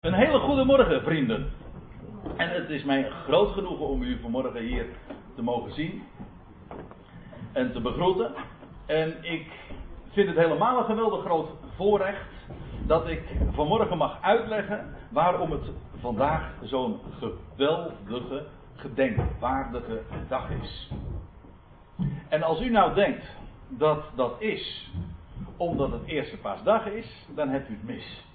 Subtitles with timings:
[0.00, 1.52] Een hele goede morgen, vrienden.
[2.36, 4.86] En het is mij groot genoegen om u vanmorgen hier
[5.34, 6.02] te mogen zien
[7.52, 8.32] en te begroeten.
[8.86, 9.50] En ik
[10.10, 12.30] vind het helemaal een geweldig groot voorrecht
[12.86, 20.90] dat ik vanmorgen mag uitleggen waarom het vandaag zo'n geweldige, gedenkwaardige dag is.
[22.28, 23.24] En als u nou denkt
[23.68, 24.90] dat dat is
[25.56, 28.26] omdat het eerste paasdag is, dan hebt u het mis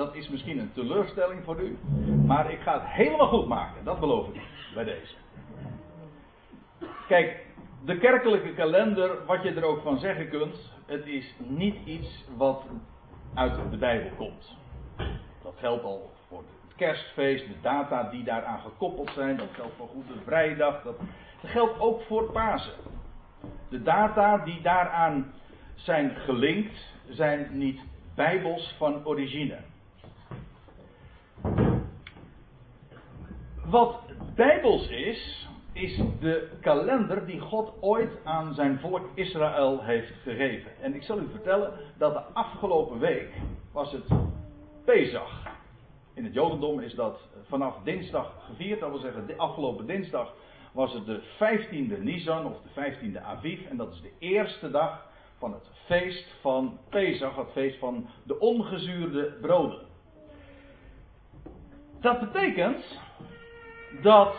[0.00, 1.78] dat is misschien een teleurstelling voor u.
[2.26, 3.84] Maar ik ga het helemaal goed maken.
[3.84, 4.40] Dat beloof ik
[4.74, 5.14] bij deze.
[7.08, 7.46] Kijk,
[7.84, 10.72] de kerkelijke kalender, wat je er ook van zeggen kunt.
[10.86, 12.62] Het is niet iets wat
[13.34, 14.56] uit de Bijbel komt.
[15.42, 19.36] Dat geldt al voor het kerstfeest, de data die daaraan gekoppeld zijn.
[19.36, 20.82] Dat geldt voor Goede Vrijdag.
[20.82, 20.98] Dat,
[21.42, 22.74] dat geldt ook voor Pasen.
[23.68, 25.32] De data die daaraan
[25.74, 27.80] zijn gelinkt, zijn niet
[28.14, 29.56] bijbels van origine.
[33.70, 34.00] Wat
[34.34, 40.70] bijbels is, is de kalender die God ooit aan zijn volk Israël heeft gegeven.
[40.80, 43.32] En ik zal u vertellen dat de afgelopen week
[43.72, 44.04] was het
[44.84, 45.46] Pesach.
[46.14, 48.80] In het Jodendom is dat vanaf dinsdag gevierd.
[48.80, 50.34] Dat wil zeggen, de afgelopen dinsdag
[50.72, 53.66] was het de 15e Nisan of de 15e Aviv.
[53.66, 55.06] En dat is de eerste dag
[55.38, 59.80] van het feest van Pesach, het feest van de ongezuurde broden.
[62.00, 63.08] Dat betekent
[64.02, 64.36] dat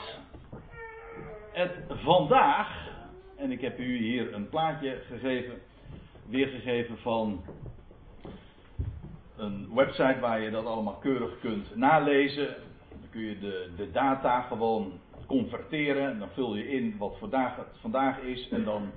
[1.51, 2.89] het vandaag,
[3.35, 5.61] en ik heb u hier een plaatje gegeven,
[6.29, 7.43] weergegeven van
[9.37, 12.47] een website waar je dat allemaal keurig kunt nalezen.
[12.89, 16.19] Dan kun je de, de data gewoon converteren.
[16.19, 18.49] Dan vul je in wat vandaag het vandaag is.
[18.49, 18.91] En dan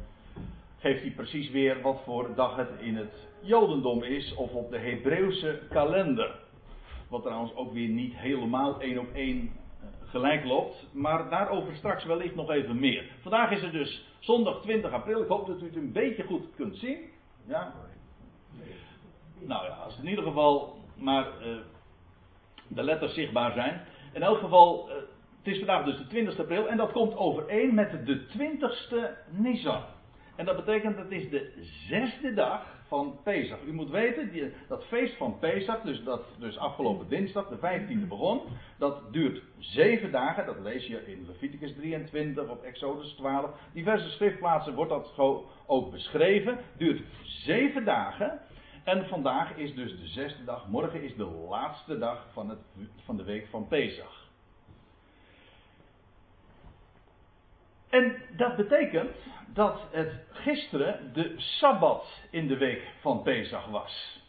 [0.78, 4.34] geeft hij precies weer wat voor dag het in het Jodendom is.
[4.34, 6.34] Of op de Hebreeuwse kalender.
[7.08, 9.50] Wat trouwens ook weer niet helemaal één op één
[10.14, 10.86] gelijk loopt.
[10.92, 13.10] Maar daarover straks wellicht nog even meer.
[13.20, 15.22] Vandaag is het dus zondag 20 april.
[15.22, 16.98] Ik hoop dat u het een beetje goed kunt zien.
[17.46, 17.72] Ja.
[19.39, 21.56] Nou ja, als in ieder geval maar uh,
[22.68, 23.80] de letters zichtbaar zijn.
[24.12, 24.94] In elk geval, uh,
[25.39, 26.68] het is vandaag dus de 20 april.
[26.68, 29.83] En dat komt overeen met de 20ste Nisan.
[30.36, 31.52] En dat betekent dat het is de
[31.89, 33.58] zesde dag van Pesach.
[33.67, 38.08] U moet weten, die, dat feest van Pesach, dus dat dus afgelopen dinsdag, de 15e
[38.08, 38.40] begon,
[38.78, 40.46] dat duurt zeven dagen.
[40.46, 43.50] Dat lees je in Leviticus 23 of Exodus 12.
[43.72, 45.12] Diverse schriftplaatsen wordt dat
[45.67, 46.58] ook beschreven.
[46.77, 48.40] Duurt zeven dagen.
[48.84, 50.68] En vandaag is dus de zesde dag.
[50.68, 52.58] Morgen is de laatste dag van, het,
[53.05, 54.23] van de week van Pesach.
[57.94, 59.10] En dat betekent
[59.46, 64.22] dat het gisteren de Sabbat in de week van Pesach was.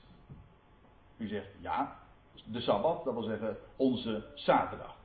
[1.17, 1.99] U zegt ja,
[2.45, 4.95] de Sabbat, dat wil zeggen onze zaterdag.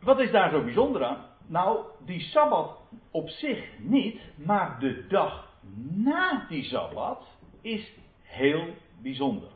[0.00, 1.24] Wat is daar zo bijzonder aan?
[1.46, 5.48] Nou, die Sabbat op zich niet, maar de dag
[5.94, 7.26] na die Sabbat
[7.60, 9.48] is heel bijzonder.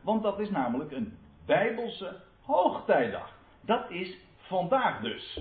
[0.00, 3.32] Want dat is namelijk een Bijbelse hoogtijdag.
[3.60, 5.40] Dat is vandaag dus.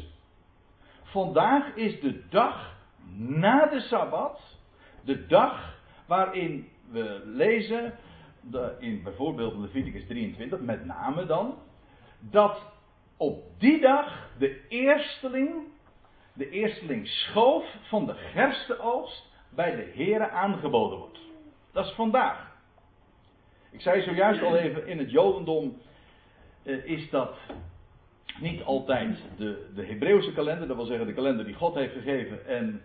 [1.04, 2.76] Vandaag is de dag
[3.18, 4.40] na de Sabbat.
[5.02, 5.76] De dag
[6.06, 7.94] waarin we lezen,
[8.80, 11.58] in bijvoorbeeld Leviticus 23, met name dan,
[12.20, 12.72] dat
[13.18, 15.54] op die dag de eersteling,
[16.34, 21.20] de eersteling schoof van de gerstenoogst bij de Here aangeboden wordt.
[21.72, 22.52] Dat is vandaag.
[23.72, 25.78] Ik zei zojuist al even, in het Jodendom
[26.64, 27.38] eh, is dat
[28.42, 32.46] niet altijd de, de Hebreeuwse kalender, dat wil zeggen de kalender die God heeft gegeven
[32.48, 32.82] en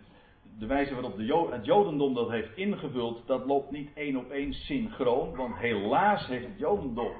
[0.58, 4.52] de wijze waarop de het Jodendom dat heeft ingevuld, dat loopt niet één op één
[4.54, 7.12] synchroon, want helaas heeft het Jodendom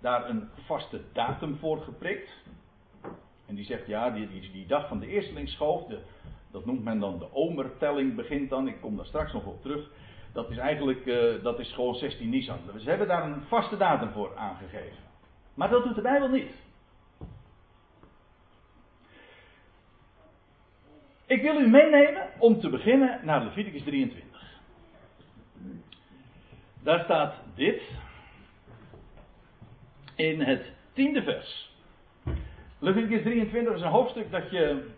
[0.00, 2.30] daar een vaste datum voor geprikt.
[3.46, 5.82] En die zegt ja, die, die, die dag van de eerstelingsschoof,
[6.50, 9.90] dat noemt men dan de omertelling begint dan, ik kom daar straks nog op terug.
[10.32, 12.58] Dat is eigenlijk, uh, dat is gewoon 16 Nisan.
[12.76, 14.96] Ze hebben daar een vaste datum voor aangegeven.
[15.54, 16.52] Maar dat doet de Bijbel niet.
[21.30, 24.58] Ik wil u meenemen om te beginnen naar Leviticus 23.
[26.82, 27.82] Daar staat dit
[30.14, 31.74] in het tiende vers.
[32.78, 34.88] Leviticus 23 is een hoofdstuk dat je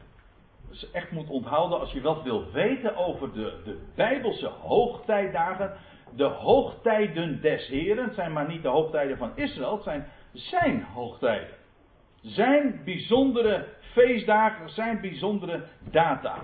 [0.92, 5.76] echt moet onthouden als je wat wilt weten over de, de Bijbelse hoogtijdagen.
[6.16, 8.04] De hoogtijden des Heren.
[8.04, 11.54] Het zijn maar niet de hoogtijden van Israël, het zijn zijn hoogtijden.
[12.22, 16.38] Zijn bijzondere feestdagen, zijn bijzondere data.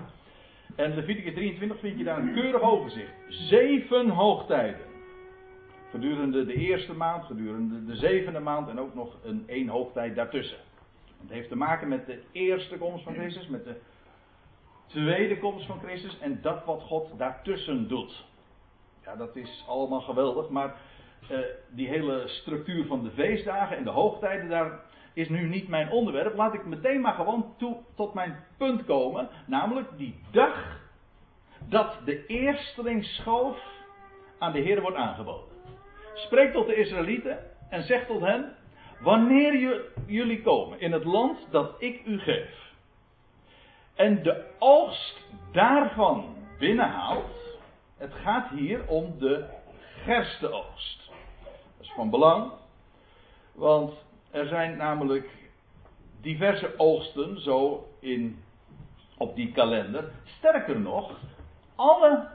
[0.75, 3.11] En Leviticus 23 vind je daar een keurig overzicht.
[3.27, 4.87] Zeven hoogtijden.
[5.89, 10.57] Gedurende de eerste maand, gedurende de zevende maand en ook nog een één hoogtijd daartussen.
[11.21, 13.75] Het heeft te maken met de eerste komst van Christus, met de
[14.85, 18.25] tweede komst van Christus en dat wat God daartussen doet.
[19.03, 20.75] Ja, dat is allemaal geweldig, maar
[21.31, 24.79] uh, die hele structuur van de feestdagen en de hoogtijden, daar
[25.13, 26.35] is nu niet mijn onderwerp.
[26.35, 30.79] Laat ik meteen maar gewoon toe tot mijn punt komen, namelijk die dag
[31.67, 33.57] dat de eersteling schoof
[34.39, 35.47] aan de Heer wordt aangeboden.
[36.13, 37.37] Spreek tot de Israëlieten
[37.69, 38.55] en zeg tot hen:
[38.99, 42.73] Wanneer jullie komen in het land dat ik u geef,
[43.95, 45.21] en de oogst
[45.51, 47.57] daarvan binnenhaalt,
[47.97, 49.45] het gaat hier om de
[50.03, 51.09] gersteoogst.
[51.77, 52.51] Dat is van belang,
[53.51, 53.93] want
[54.31, 55.29] er zijn namelijk
[56.21, 58.39] diverse oogsten zo in,
[59.17, 60.11] op die kalender.
[60.23, 61.19] Sterker nog,
[61.75, 62.27] alle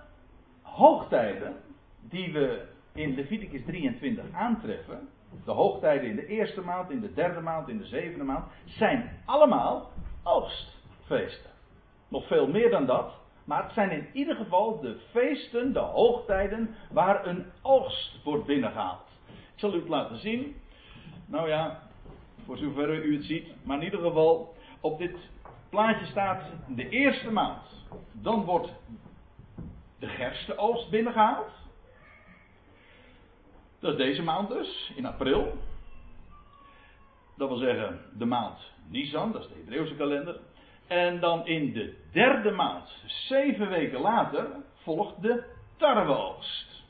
[0.62, 1.56] hoogtijden
[2.00, 5.08] die we in Leviticus 23 aantreffen,
[5.44, 9.11] de hoogtijden in de eerste maand, in de derde maand, in de zevende maand, zijn
[9.25, 9.90] allemaal
[10.23, 11.50] oogstfeesten.
[12.08, 13.12] Nog veel meer dan dat,
[13.44, 19.08] maar het zijn in ieder geval de feesten, de hoogtijden, waar een oogst wordt binnengehaald.
[19.29, 20.56] Ik zal u het laten zien.
[21.26, 21.82] Nou ja,
[22.44, 25.17] voor zover u het ziet, maar in ieder geval, op dit
[25.69, 27.62] plaatje staat de eerste maand.
[28.12, 28.73] Dan wordt
[29.99, 31.50] de gerstenoogst binnengehaald.
[33.79, 35.58] Dat is deze maand dus, in april.
[37.37, 38.58] Dat wil zeggen de maand
[38.88, 40.40] Nisan, dat is de Hebreeuwse kalender.
[40.87, 44.47] En dan in de derde maand, zeven weken later,
[44.82, 45.44] volgt de
[45.76, 46.82] tarweoogst.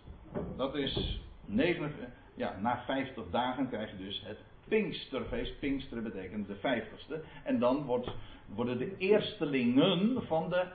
[0.56, 1.92] Dat is negen,
[2.34, 4.38] ja, na vijftig dagen krijg je dus het
[4.68, 5.58] Pinksterfeest.
[5.58, 7.22] Pinkster betekent de vijftigste.
[7.44, 8.10] En dan wordt,
[8.54, 10.66] worden de eerstelingen van de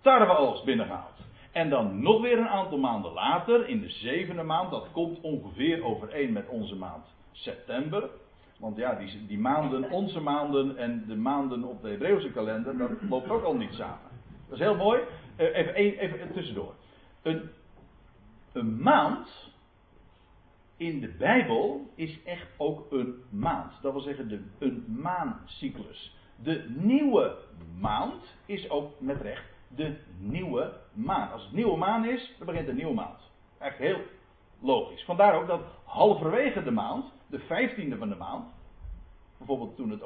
[0.00, 1.18] tarweoogst binnengehaald.
[1.52, 5.84] En dan nog weer een aantal maanden later, in de zevende maand, dat komt ongeveer
[5.84, 8.10] overeen met onze maand september.
[8.58, 12.90] Want ja, die, die maanden, onze maanden en de maanden op de Hebreeuwse kalender, dat
[13.08, 14.10] loopt ook al niet samen.
[14.48, 15.00] Dat is heel mooi.
[15.36, 16.74] Eh, even, even tussendoor.
[17.22, 17.50] Een,
[18.52, 19.52] een maand
[20.76, 23.72] in de Bijbel is echt ook een maand.
[23.82, 26.16] Dat wil zeggen de, een maancyclus.
[26.36, 27.36] De nieuwe
[27.80, 31.32] maand is ook met recht de nieuwe maan.
[31.32, 33.30] Als het nieuwe maan is, dan begint de nieuwe maand.
[33.58, 34.00] Echt heel
[34.60, 35.04] logisch.
[35.04, 38.44] Vandaar ook dat halverwege de maand, de vijftiende van de maand,
[39.38, 40.02] bijvoorbeeld toen het,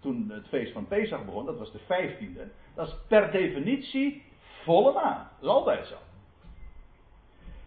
[0.00, 4.22] toen het feest van Pesach begon, dat was de vijftiende, dat is per definitie
[4.62, 5.28] volle maan.
[5.40, 5.96] Dat is altijd zo.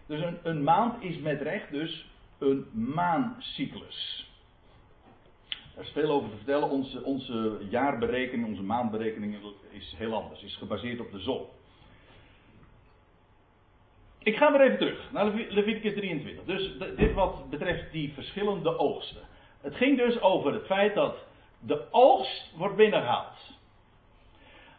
[0.06, 2.12] Dus een, een maand is met recht dus
[2.44, 4.28] een maancyclus.
[5.76, 6.68] Er is veel over te vertellen.
[6.68, 9.36] Onze, onze jaarberekening, onze maandberekening
[9.70, 10.42] is heel anders.
[10.42, 11.46] Is gebaseerd op de zon.
[14.18, 16.44] Ik ga weer even terug naar Leviticus 23.
[16.44, 19.22] Dus dit wat betreft die verschillende oogsten.
[19.60, 21.16] Het ging dus over het feit dat
[21.60, 23.52] de oogst wordt binnengehaald.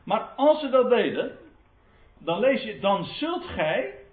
[0.04, 1.38] Maar als ze dat deden,
[2.18, 4.05] dan lees je, dan zult gij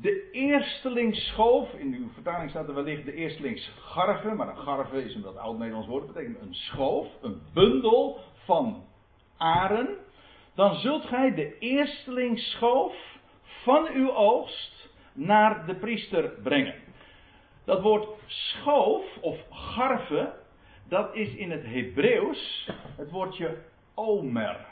[0.00, 5.04] de eersteling schoof, in uw vertaling staat er wellicht de eersteling garve, maar een garve
[5.04, 8.84] is een wat oud-Nederlands woord, dat betekent een schoof, een bundel van
[9.36, 9.88] aren.
[10.54, 12.94] Dan zult gij de eersteling schoof
[13.42, 16.74] van uw oogst naar de priester brengen.
[17.64, 20.34] Dat woord schoof of garve,
[20.88, 23.58] dat is in het Hebreeuws het woordje
[23.94, 24.66] omer.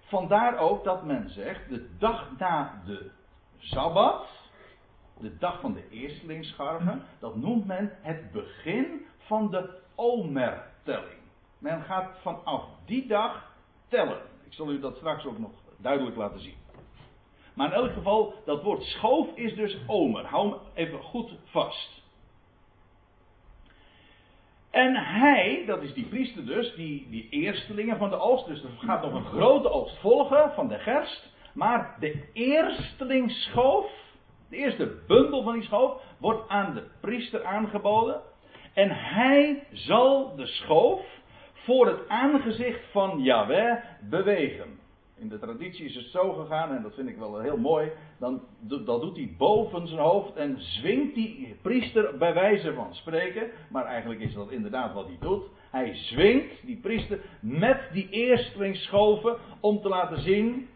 [0.00, 3.10] Vandaar ook dat men zegt, de dag na de
[3.58, 4.26] Sabbat,
[5.20, 11.20] de dag van de eerstelingsscharven, dat noemt men het begin van de Omer-telling.
[11.58, 13.52] Men gaat vanaf die dag
[13.88, 14.20] tellen.
[14.44, 16.56] Ik zal u dat straks ook nog duidelijk laten zien.
[17.54, 20.26] Maar in elk geval, dat woord schoof is dus Omer.
[20.26, 22.02] Hou hem even goed vast.
[24.70, 28.70] En hij, dat is die priester dus, die, die eerstelingen van de oogst, dus er
[28.78, 31.28] gaat nog een grote oogst volgen van de gerst.
[31.58, 33.90] Maar de eersteling schoof,
[34.48, 38.20] de eerste bundel van die schoof, wordt aan de priester aangeboden.
[38.74, 41.06] En hij zal de schoof
[41.52, 44.78] voor het aangezicht van Yahweh bewegen.
[45.16, 47.90] In de traditie is het zo gegaan, en dat vind ik wel heel mooi.
[48.18, 53.50] Dan, dat doet hij boven zijn hoofd en zwingt die priester bij wijze van spreken.
[53.70, 55.44] Maar eigenlijk is dat inderdaad wat hij doet.
[55.70, 60.68] Hij zwingt die priester met die eersteling schoven om te laten zien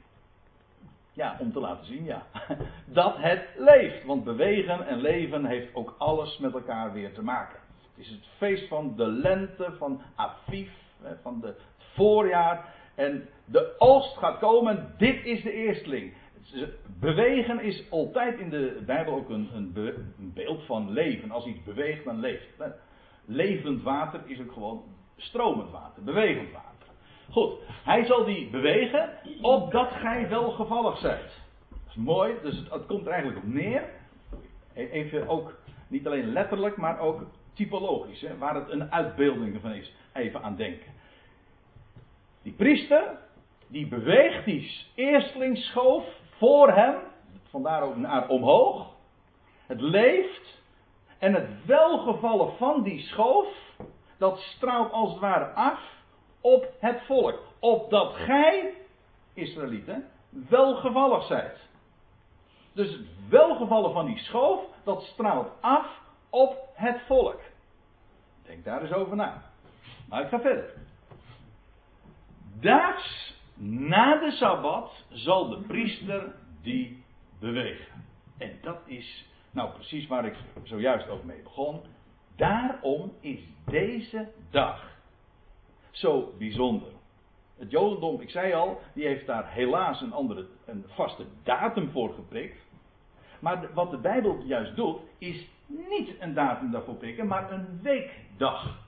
[1.13, 2.27] ja, om te laten zien, ja.
[2.87, 4.05] Dat het leeft.
[4.05, 7.59] Want bewegen en leven heeft ook alles met elkaar weer te maken.
[7.95, 10.69] Het is het feest van de lente, van Aviv,
[11.23, 11.61] van het
[11.95, 12.75] voorjaar.
[12.95, 14.95] En de oogst gaat komen.
[14.99, 16.15] Dit is de eersteling.
[17.01, 19.73] Bewegen is altijd in de Bijbel ook een, een,
[20.19, 21.31] een beeld van leven.
[21.31, 22.47] Als iets beweegt, dan leeft.
[23.25, 24.85] Levend water is ook gewoon
[25.17, 26.82] stromend water, bewegend water.
[27.33, 27.53] Goed,
[27.85, 29.11] hij zal die bewegen
[29.41, 31.41] opdat gij welgevallig zijt.
[31.69, 33.83] Dat is mooi, dus het, het komt er eigenlijk op neer.
[34.75, 35.55] E-, even ook,
[35.89, 37.23] niet alleen letterlijk, maar ook
[37.55, 39.93] typologisch, hè, waar het een uitbeelding van is.
[40.13, 40.93] Even aan denken.
[42.43, 43.19] Die priester,
[43.67, 46.05] die beweegt die eerstlingsschoof
[46.37, 46.95] voor hem,
[47.49, 48.95] vandaar ook naar omhoog.
[49.67, 50.63] Het leeft
[51.19, 53.49] en het welgevallen van die schoof,
[54.19, 56.01] dat straalt als het ware af
[56.43, 57.39] op het volk.
[57.59, 58.75] Opdat gij,
[59.35, 60.09] Israëlieten,
[60.49, 61.59] welgevallig zijt.
[62.73, 65.87] Dus het welgevallen van die schoof, dat straalt af
[66.31, 67.41] op het volk.
[68.43, 69.43] Denk daar eens over na.
[70.09, 70.75] Maar ik ga verder.
[72.61, 73.35] Daags
[73.65, 77.05] na de Sabbat zal de priester die
[77.41, 78.05] bewegen.
[78.39, 81.81] En dat is nou precies waar ik zojuist ook mee begon.
[82.37, 84.92] Daarom is deze dag
[85.93, 86.89] zo bijzonder.
[87.59, 92.15] Het Jodendom, ik zei al, die heeft daar helaas een andere, een vaste datum voor
[92.15, 92.57] geprikt.
[93.39, 98.79] Maar wat de Bijbel juist doet, is niet een datum daarvoor prikken, maar een weekdag.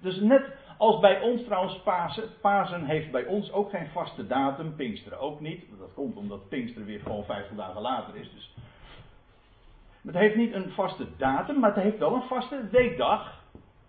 [0.00, 0.42] Dus net
[0.78, 2.30] als bij ons trouwens Pasen.
[2.40, 4.76] Pasen heeft bij ons ook geen vaste datum.
[4.76, 5.64] Pinksteren ook niet.
[5.78, 8.30] Dat komt omdat Pinksteren weer gewoon 50 dagen later is.
[8.34, 8.54] Dus.
[10.02, 13.42] Het heeft niet een vaste datum, maar het heeft wel een vaste weekdag.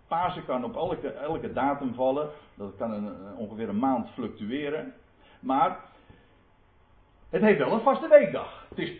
[0.08, 2.28] Pasen kan op elke, elke datum vallen.
[2.54, 4.94] Dat kan een, ongeveer een maand fluctueren.
[5.40, 5.78] Maar
[7.30, 8.66] het heeft wel een vaste weekdag.
[8.68, 8.92] Het is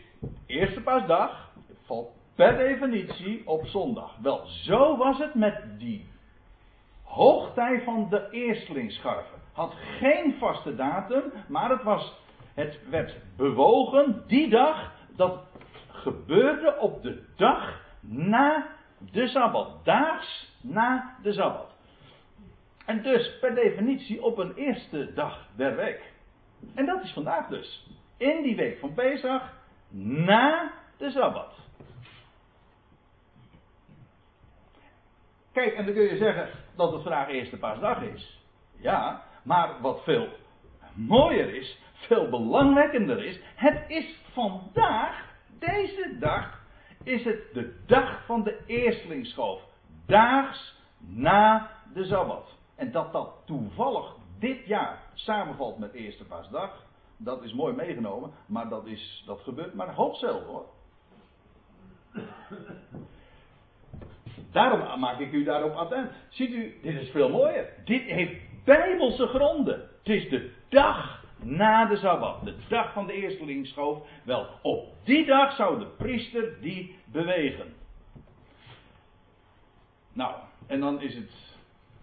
[0.46, 1.50] eerste paasdag.
[1.66, 4.16] Het valt per definitie op zondag.
[4.22, 6.08] Wel, zo was het met die
[7.02, 9.38] hoogtij van de eerstlingsscharven.
[9.52, 12.14] Had geen vaste datum, maar het, was,
[12.54, 14.92] het werd bewogen die dag.
[15.16, 15.38] Dat
[15.88, 18.66] gebeurde op de dag na
[19.12, 19.84] de Sabbat.
[19.84, 21.74] Daags na de Sabbat.
[22.86, 26.12] En dus per definitie op een eerste dag der week.
[26.74, 27.86] En dat is vandaag dus.
[28.16, 29.52] In die week van Pesach
[29.90, 31.54] na de Sabbat.
[35.52, 38.42] Kijk, en dan kun je zeggen dat het vandaag eerste paasdag is.
[38.78, 40.28] Ja, maar wat veel
[40.94, 45.24] mooier is, veel belangwekkender is, het is vandaag,
[45.58, 46.60] deze dag,
[47.02, 49.60] is het de dag van de eerstlingsschoof.
[50.06, 52.54] Daags na de Sabbat.
[52.74, 56.84] En dat dat toevallig dit jaar samenvalt met eerste paasdag,
[57.16, 60.66] dat is mooi meegenomen, maar dat, is, dat gebeurt maar half zelden hoor.
[64.52, 66.10] Daarom maak ik u daarop attent.
[66.28, 67.68] Ziet u, dit is veel mooier.
[67.84, 69.88] Dit heeft bijbelse gronden.
[69.98, 72.44] Het is de dag na de Sabbat.
[72.44, 73.98] De dag van de eerstelingsschoof.
[74.24, 77.74] Wel, op die dag zou de priester die bewegen.
[80.16, 80.34] Nou,
[80.66, 81.30] en dan is het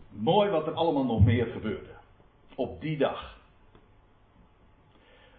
[0.10, 1.93] mooi wat er allemaal nog meer gebeurde.
[2.55, 3.38] Op die dag.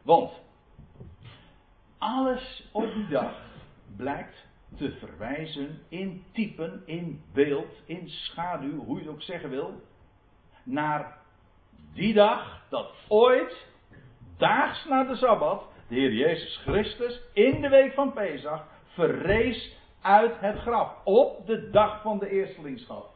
[0.03, 0.33] Want
[1.99, 3.43] alles op die dag
[3.97, 9.83] blijkt te verwijzen in typen, in beeld, in schaduw, hoe je het ook zeggen wil,
[10.63, 11.19] naar
[11.93, 13.67] die dag dat ooit,
[14.37, 20.41] daags na de Sabbat, de Heer Jezus Christus in de week van Pesach verrees uit
[20.41, 20.93] het graf.
[21.05, 23.11] Op de dag van de eerstelingschap.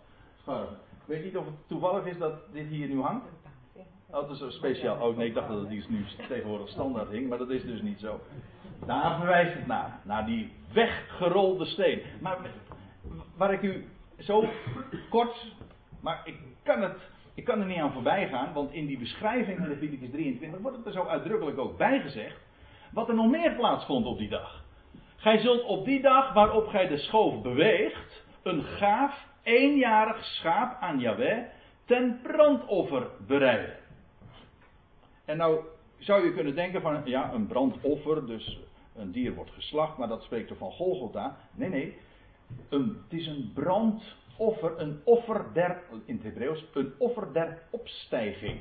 [0.46, 3.26] Ik weet niet of het toevallig is dat dit hier nu hangt.
[4.10, 5.08] Oh, dat is speciaal.
[5.08, 7.82] Oh nee, ik dacht dat het hier nu tegenwoordig standaard hing, maar dat is dus
[7.82, 8.20] niet zo.
[8.86, 10.00] Daar verwijst het naar.
[10.02, 12.02] Naar die weggerolde steen.
[12.20, 12.38] Maar
[13.36, 14.44] waar ik u zo
[15.08, 15.52] kort.
[16.00, 16.96] Maar ik kan, het,
[17.34, 20.76] ik kan er niet aan voorbij gaan, want in die beschrijving in Leviticus 23 wordt
[20.76, 22.36] het er zo uitdrukkelijk ook bij gezegd.
[22.92, 24.66] Wat er nog meer plaatsvond op die dag.
[25.18, 30.98] Gij zult op die dag waarop gij de schoof beweegt, een gaaf eenjarig schaap aan
[30.98, 31.44] Yahweh
[31.84, 33.76] ten brandoffer bereiden.
[35.24, 35.60] En nou
[35.98, 38.60] zou je kunnen denken van, ja, een brandoffer, dus
[38.96, 41.36] een dier wordt geslacht, maar dat spreekt er van Golgotha.
[41.54, 41.96] Nee, nee,
[42.68, 48.60] een, het is een brandoffer, een offer der, in het Hebreeuws, een offer der opstijging.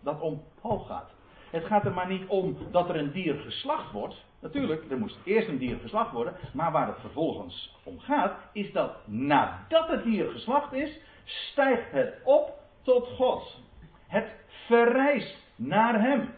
[0.00, 1.10] Dat omhoog gaat.
[1.50, 4.24] Het gaat er maar niet om dat er een dier geslacht wordt.
[4.42, 6.34] Natuurlijk, er moest eerst een dier geslacht worden.
[6.52, 12.14] Maar waar het vervolgens om gaat, is dat nadat het dier geslacht is, stijgt het
[12.24, 13.60] op tot God.
[14.06, 14.34] Het
[14.66, 16.34] verrijst naar Hem.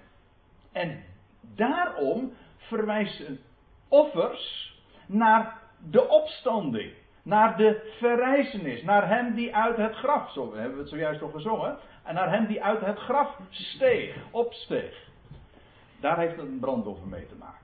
[0.72, 1.02] En
[1.40, 3.40] daarom verwijzen
[3.88, 4.74] offers
[5.06, 6.92] naar de opstanding.
[7.22, 8.82] Naar de verrijzenis.
[8.82, 11.78] Naar hem die uit het graf, zo hebben we het zojuist al gezongen.
[12.02, 15.08] En naar hem die uit het graf steeg, opsteeg.
[16.00, 17.63] Daar heeft het een brandoffer mee te maken.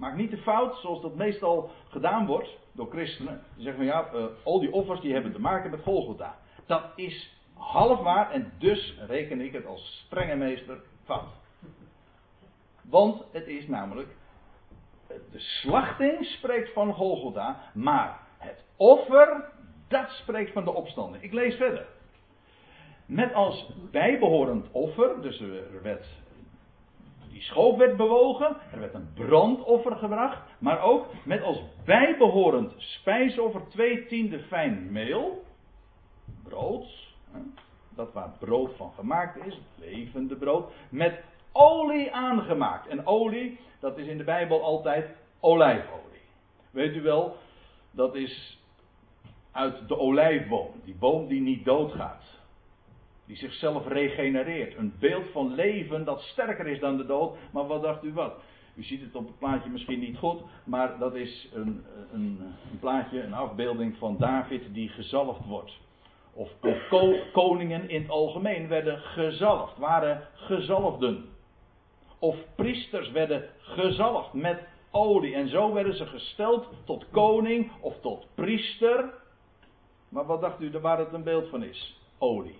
[0.00, 3.42] Maak niet de fout, zoals dat meestal gedaan wordt door christenen.
[3.54, 6.38] Die zeggen van ja, uh, al die offers die hebben te maken met Golgotha.
[6.66, 11.28] Dat is half waar en dus reken ik het als strenge meester fout.
[12.82, 14.08] Want het is namelijk,
[15.06, 19.50] de slachting spreekt van Golgotha, maar het offer,
[19.88, 21.22] dat spreekt van de opstanding.
[21.22, 21.86] Ik lees verder.
[23.06, 26.06] Met als bijbehorend offer, dus er werd,
[27.30, 33.68] die schoof werd bewogen, er werd een brandoffer gebracht, maar ook met als bijbehorend spijsoffer
[33.68, 35.44] twee tiende fijn meel,
[36.42, 37.14] brood,
[37.94, 41.22] dat waar brood van gemaakt is, levende brood, met
[41.52, 42.86] olie aangemaakt.
[42.86, 45.10] En olie, dat is in de Bijbel altijd
[45.40, 46.20] olijfolie.
[46.70, 47.36] Weet u wel,
[47.90, 48.58] dat is
[49.52, 52.39] uit de olijfboom, die boom die niet doodgaat.
[53.30, 54.76] Die zichzelf regenereert.
[54.76, 57.36] Een beeld van leven dat sterker is dan de dood.
[57.50, 58.34] Maar wat dacht u wat?
[58.74, 62.78] U ziet het op het plaatje misschien niet goed, maar dat is een, een, een
[62.80, 65.72] plaatje, een afbeelding van David die gezalfd wordt.
[66.32, 66.50] Of,
[67.32, 71.24] koningen in het algemeen werden gezalfd, waren gezalfden.
[72.18, 75.34] Of priesters werden gezalfd met olie.
[75.34, 79.12] En zo werden ze gesteld tot koning of tot priester.
[80.08, 82.00] Maar wat dacht u waar het een beeld van is?
[82.18, 82.58] Olie.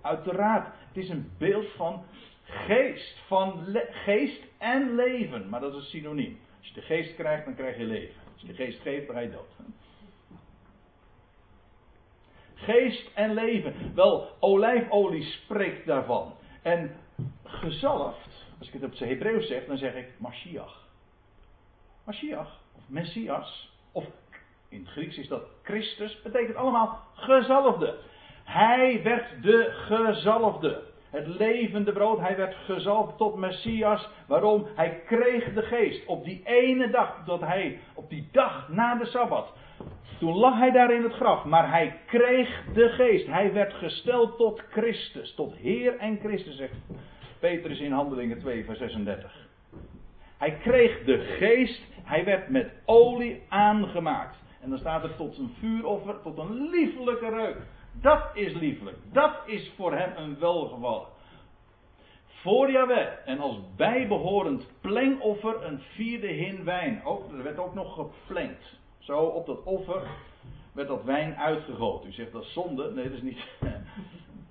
[0.00, 2.04] Uiteraard, het is een beeld van
[2.44, 3.18] geest.
[3.26, 5.48] Van geest en leven.
[5.48, 6.38] Maar dat is een synoniem.
[6.58, 8.20] Als je de geest krijgt, dan krijg je leven.
[8.32, 9.48] Als je de geest geeft, dan je dood.
[12.54, 13.94] Geest en leven.
[13.94, 16.34] Wel, olijfolie spreekt daarvan.
[16.62, 16.96] En
[17.44, 20.88] gezalfd, als ik het op zijn Hebreeuws zeg, dan zeg ik Mashiach.
[22.04, 24.04] Mashiach, of Messias, of
[24.68, 27.98] in het Grieks is dat Christus, betekent allemaal gezalfde.
[28.50, 30.82] Hij werd de gezalfde.
[31.10, 34.08] Het levende brood, hij werd gezalfd tot Messias.
[34.26, 34.66] Waarom?
[34.74, 36.06] Hij kreeg de geest.
[36.06, 39.52] Op die ene dag, dat hij, op die dag na de Sabbat,
[40.18, 43.26] toen lag hij daar in het graf, maar hij kreeg de geest.
[43.26, 46.74] Hij werd gesteld tot Christus, tot Heer en Christus, zegt
[47.38, 49.48] Petrus in Handelingen 2, vers 36.
[50.38, 54.36] Hij kreeg de geest, hij werd met olie aangemaakt.
[54.60, 57.56] En dan staat er tot een vuuroffer, tot een liefelijke reuk.
[57.92, 58.96] Dat is liefelijk.
[59.12, 61.06] Dat is voor hem een welgevallen.
[62.26, 67.04] Voor Yahweh en als bijbehorend plengoffer een vierde hin wijn.
[67.04, 68.78] Ook, er werd ook nog geplengd.
[68.98, 70.02] Zo op dat offer
[70.72, 72.08] werd dat wijn uitgegoten.
[72.08, 72.90] U zegt dat is zonde.
[72.90, 73.38] Nee, dat is niet.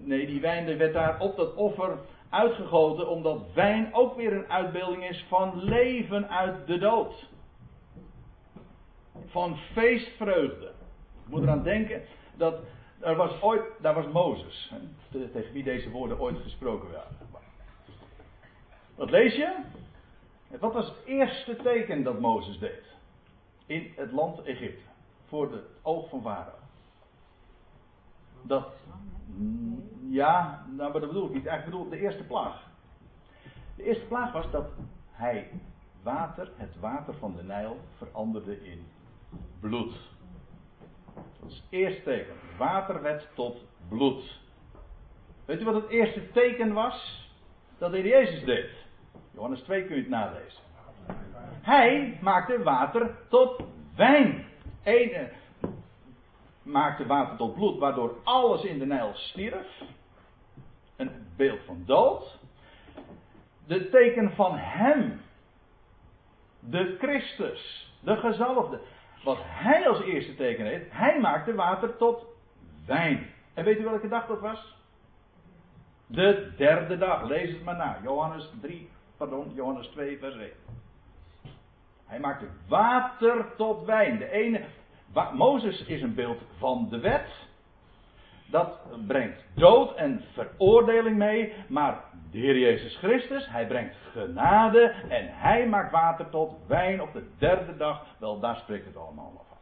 [0.02, 1.98] Nee, die wijn werd daar op dat offer
[2.30, 3.10] uitgegoten.
[3.10, 7.30] Omdat wijn ook weer een uitbeelding is van leven uit de dood.
[9.26, 10.66] Van feestvreugde.
[11.26, 12.02] Ik moet eraan denken
[12.38, 12.60] dat
[13.00, 14.74] er was ooit, daar was Mozes.
[15.12, 17.18] Tegen wie deze woorden ooit gesproken werden.
[18.96, 19.56] Wat lees je?
[20.60, 22.90] Wat was het eerste teken dat Mozes deed?
[23.70, 24.84] in het land Egypte.
[25.26, 26.54] Voor het oog van Farao.
[28.42, 28.68] Dat,
[30.10, 31.46] ja, nou, maar dat bedoel ik niet.
[31.46, 32.68] Eigenlijk bedoel ik de eerste plaag.
[33.76, 34.68] De eerste plaag was dat
[35.12, 35.52] hij
[36.04, 38.88] water, het water van de Nijl, veranderde in
[39.60, 40.09] bloed.
[41.42, 42.34] Dat eerste teken.
[42.58, 43.58] Water werd tot
[43.90, 44.40] bloed.
[45.46, 47.28] Weet u wat het eerste teken was?
[47.78, 48.70] Dat de Jezus deed.
[49.32, 50.62] Johannes 2 kun je het nalezen.
[51.62, 53.64] Hij maakte water tot
[53.96, 54.46] wijn.
[54.84, 55.30] Eén
[56.62, 59.82] maakte water tot bloed, waardoor alles in de Nijl stierf.
[60.96, 62.38] Een beeld van dood.
[63.68, 65.22] De teken van hem.
[66.60, 67.94] De Christus.
[68.00, 68.80] De gezalfde.
[69.24, 70.86] Wat hij als eerste teken heeft.
[70.90, 72.26] Hij maakte water tot
[72.86, 73.28] wijn.
[73.54, 74.76] En weet u welke dag dat was?
[76.08, 77.24] De derde dag.
[77.24, 78.00] Lees het maar na.
[78.04, 80.50] Johannes 3, pardon, Johannes 2, vers 1.
[82.06, 84.18] Hij maakte water tot wijn.
[84.18, 84.62] De ene,
[85.34, 87.48] Mozes is een beeld van de wet.
[88.46, 91.54] Dat brengt dood en veroordeling mee.
[91.68, 94.82] Maar de Heer Jezus Christus, hij brengt genade.
[95.10, 98.06] En hij maakt water tot wijn op de derde dag.
[98.20, 99.58] Wel, daar spreekt het allemaal van.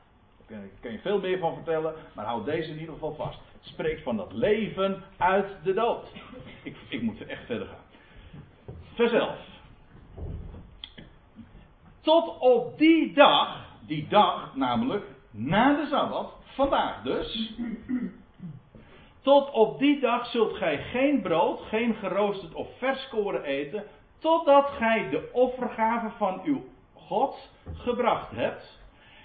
[0.48, 1.94] Daar kan je veel meer van vertellen.
[2.14, 3.40] Maar houd deze in ieder geval vast.
[3.52, 6.12] Het spreekt van dat leven uit de dood.
[6.64, 7.86] Ik, ik moet echt verder gaan.
[8.98, 9.38] 11.
[12.02, 17.54] Tot op die dag, die dag namelijk, na de Sabbat, vandaag dus.
[19.28, 23.84] Tot op die dag zult gij geen brood, geen geroosterd of vers koren eten,
[24.20, 26.64] totdat gij de offergave van uw
[26.94, 28.80] God gebracht hebt.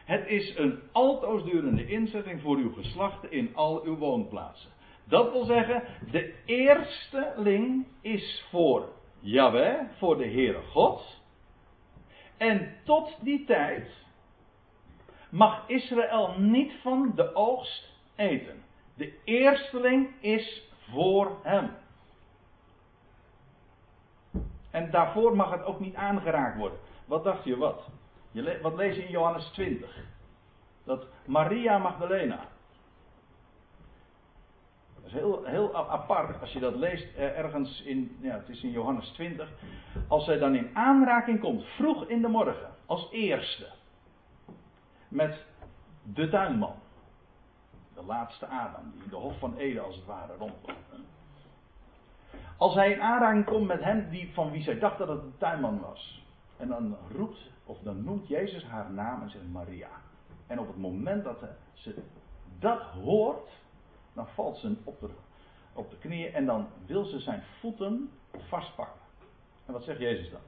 [0.05, 4.71] Het is een altoosdurende inzetting voor uw geslachten in al uw woonplaatsen.
[5.05, 8.89] Dat wil zeggen, de eersteling is voor
[9.21, 11.21] Jaweh, voor de Heere God.
[12.37, 13.91] En tot die tijd
[15.31, 18.62] mag Israël niet van de oogst eten.
[19.03, 21.71] De eersteling is voor hem.
[24.71, 26.79] En daarvoor mag het ook niet aangeraakt worden.
[27.05, 27.89] Wat dacht je wat?
[28.31, 30.05] Je wat lees je in Johannes 20?
[30.85, 32.49] Dat Maria Magdalena.
[34.95, 38.63] Dat is heel, heel apart als je dat leest eh, ergens in, ja, het is
[38.63, 39.53] in Johannes 20.
[40.09, 43.67] Als zij dan in aanraking komt, vroeg in de morgen, als eerste.
[45.09, 45.45] Met
[46.03, 46.82] de tuinman.
[48.03, 50.81] De laatste Adam, die in de Hof van Eden als het ware rondloopt.
[52.57, 55.39] Als hij in aanraking komt met hem die, van wie zij dacht dat het een
[55.39, 56.25] tuinman was.
[56.57, 59.89] En dan roept, of dan noemt Jezus haar naam en zegt Maria.
[60.47, 62.03] En op het moment dat ze
[62.59, 63.51] dat hoort,
[64.13, 65.11] dan valt ze op de,
[65.73, 69.01] op de knieën en dan wil ze zijn voeten vastpakken.
[69.67, 70.41] En wat zegt Jezus dan?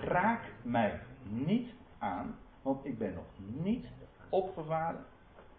[0.00, 3.24] Raak mij niet aan, want ik ben nog
[3.62, 3.86] niet
[4.28, 5.04] opgevaren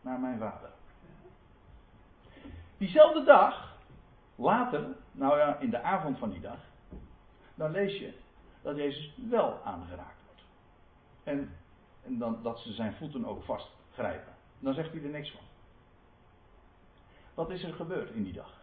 [0.03, 0.69] naar mijn vader.
[2.77, 3.77] Diezelfde dag,
[4.35, 6.59] later, nou ja, in de avond van die dag,
[7.55, 8.13] dan lees je
[8.61, 10.41] dat Jezus wel aangeraakt wordt.
[11.23, 11.55] En,
[12.03, 14.33] en dan, dat ze zijn voeten ook vastgrijpen.
[14.59, 15.41] Dan zegt hij er niks van.
[17.33, 18.61] Wat is er gebeurd in die dag?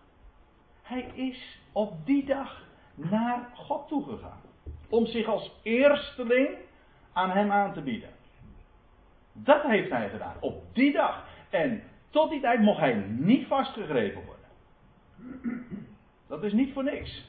[0.82, 2.62] Hij is op die dag
[2.94, 4.40] naar God toegegaan.
[4.88, 6.48] Om zich als eersteling
[7.12, 8.10] aan hem aan te bieden.
[9.32, 10.36] Dat heeft hij gedaan.
[10.40, 11.26] Op die dag.
[11.50, 14.40] En tot die tijd mocht hij niet vastgegrepen worden.
[16.26, 17.28] Dat is niet voor niks.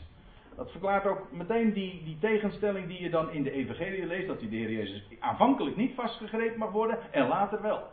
[0.56, 4.40] Dat verklaart ook meteen die, die tegenstelling die je dan in de Evangelie leest: dat
[4.40, 7.90] die de Heer Jezus aanvankelijk niet vastgegrepen mag worden en later wel.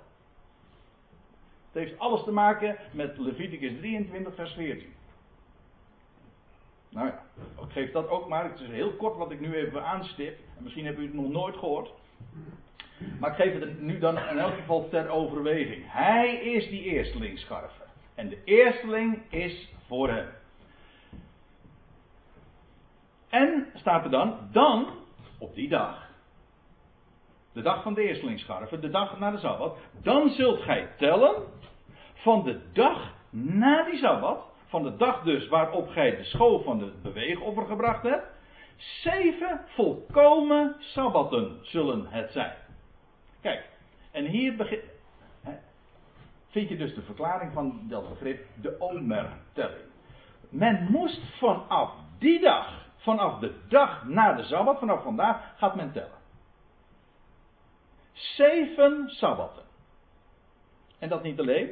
[1.72, 4.92] Het heeft alles te maken met Leviticus 23, vers 14.
[6.88, 7.22] Nou ja,
[7.62, 8.44] ik geef dat ook maar.
[8.44, 10.38] Het is heel kort wat ik nu even aanstip.
[10.56, 11.90] En misschien hebt u het nog nooit gehoord.
[13.18, 15.82] Maar ik geef het nu dan in elk geval ter overweging.
[15.86, 17.86] Hij is die eerstelingsscharver.
[18.14, 20.28] En de eersteling is voor hem.
[23.28, 24.88] En staat er dan, dan,
[25.38, 26.08] op die dag,
[27.52, 31.42] de dag van de eerstelingsscharven, de dag na de Sabbat, dan zult gij tellen
[32.14, 36.80] van de dag na die Sabbat, van de dag dus waarop gij de school van
[36.80, 38.26] het beweegoffer gebracht hebt,
[38.76, 42.67] zeven volkomen Sabbatten zullen het zijn.
[43.48, 43.68] Kijk,
[44.10, 44.82] en hier begint,
[46.48, 49.86] vind je dus de verklaring van dat begrip, de Omer-telling.
[50.48, 55.92] Men moest vanaf die dag vanaf de dag na de Sabbat, vanaf vandaag, gaat men
[55.92, 56.18] tellen.
[58.12, 59.62] Zeven Sabbatten.
[60.98, 61.70] En dat niet alleen.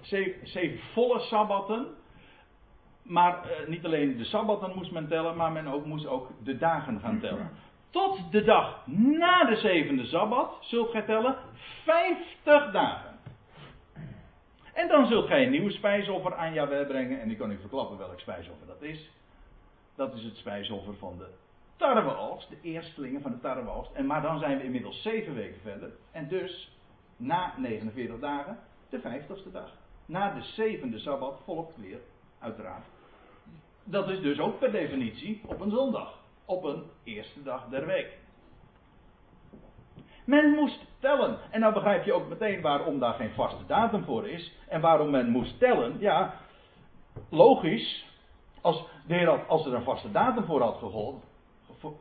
[0.00, 1.86] Zeven, volle Sabbatten.
[3.02, 7.00] Maar eh, niet alleen de Sabbatten moest men tellen, maar men moest ook de dagen
[7.00, 7.50] gaan tellen.
[7.90, 11.36] Tot de dag na de zevende Sabbat zult gij tellen
[11.84, 13.18] vijftig dagen.
[14.74, 17.20] En dan zult gij een nieuwe spijsoffer aan Jahweh brengen.
[17.20, 19.10] En ik kan u verklappen welk spijsoffer dat is.
[19.94, 21.26] Dat is het spijsoffer van de
[21.76, 23.92] tarweoogst, de eerstelingen van de tarweoogst.
[23.92, 25.90] En maar dan zijn we inmiddels zeven weken verder.
[26.10, 26.76] En dus,
[27.16, 29.72] na 49 dagen, de vijftigste dag.
[30.06, 31.98] Na de zevende Sabbat volgt weer,
[32.38, 32.86] uiteraard.
[33.84, 36.19] Dat is dus ook per definitie op een zondag.
[36.50, 38.18] Op een eerste dag der week.
[40.24, 41.38] Men moest tellen.
[41.50, 44.52] En dan begrijp je ook meteen waarom daar geen vaste datum voor is.
[44.68, 45.96] En waarom men moest tellen.
[45.98, 46.34] Ja,
[47.28, 48.06] logisch.
[48.60, 51.20] Als de Heer had, als er een vaste datum voor had, gegolden,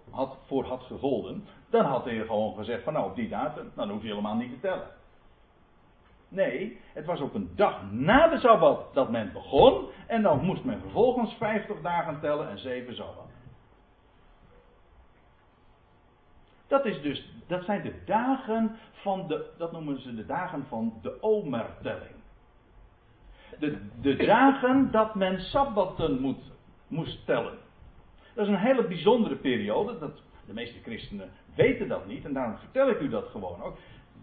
[0.10, 3.72] had, voor had gegolden, dan had de Heer gewoon gezegd van nou op die datum,
[3.76, 4.88] dan hoef je helemaal niet te tellen.
[6.28, 10.64] Nee, het was op een dag na de Sabbat dat men begon en dan moest
[10.64, 13.30] men vervolgens 50 dagen tellen en 7 Sabbat.
[16.69, 20.93] Dat, is dus, dat zijn de dagen van de, dat noemen ze de dagen van
[21.01, 22.15] de omertelling.
[23.60, 26.51] De, de dagen dat men sabbatten moet
[26.88, 27.58] moest tellen.
[28.34, 29.99] Dat is een hele bijzondere periode.
[29.99, 33.77] Dat, de meeste christenen weten dat niet en daarom vertel ik u dat gewoon ook.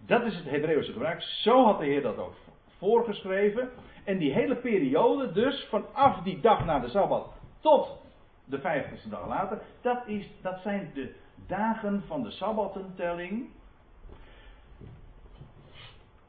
[0.05, 1.21] Dat is het Hebreeuwse gebruik.
[1.21, 2.35] Zo had de Heer dat ook
[2.77, 3.69] voorgeschreven.
[4.03, 8.05] En die hele periode dus, vanaf die dag na de Sabbat tot
[8.49, 11.13] de vijftigste dag later, dat, is, dat zijn de
[11.47, 13.49] dagen van de Sabbattentelling.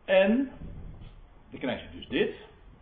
[0.05, 0.51] En,
[1.51, 2.35] dan krijg je dus dit.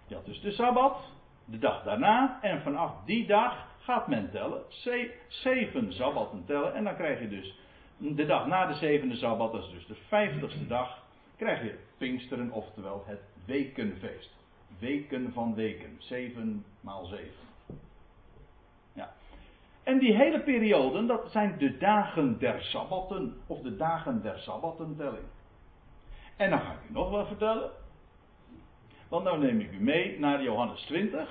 [0.08, 2.38] Had dus de Sabbat de dag daarna.
[2.42, 4.62] En vanaf die dag gaat men tellen.
[5.28, 6.74] zeven sabbatten tellen.
[6.74, 7.58] En dan krijg je dus
[7.96, 11.02] de dag na de zevende sabbat, dat is dus de vijftigste dag,
[11.36, 14.34] krijg je Pinksteren, oftewel het wekenfeest.
[14.78, 15.96] Weken van weken.
[15.98, 17.44] Zeven maal zeven.
[19.86, 25.24] En die hele periode, dat zijn de dagen der sabbatten, of de dagen der sabbattentelling.
[26.36, 27.70] En dan ga ik u nog wat vertellen.
[29.08, 31.28] Want nou neem ik u mee naar Johannes 20,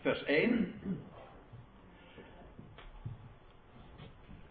[0.00, 0.74] vers 1.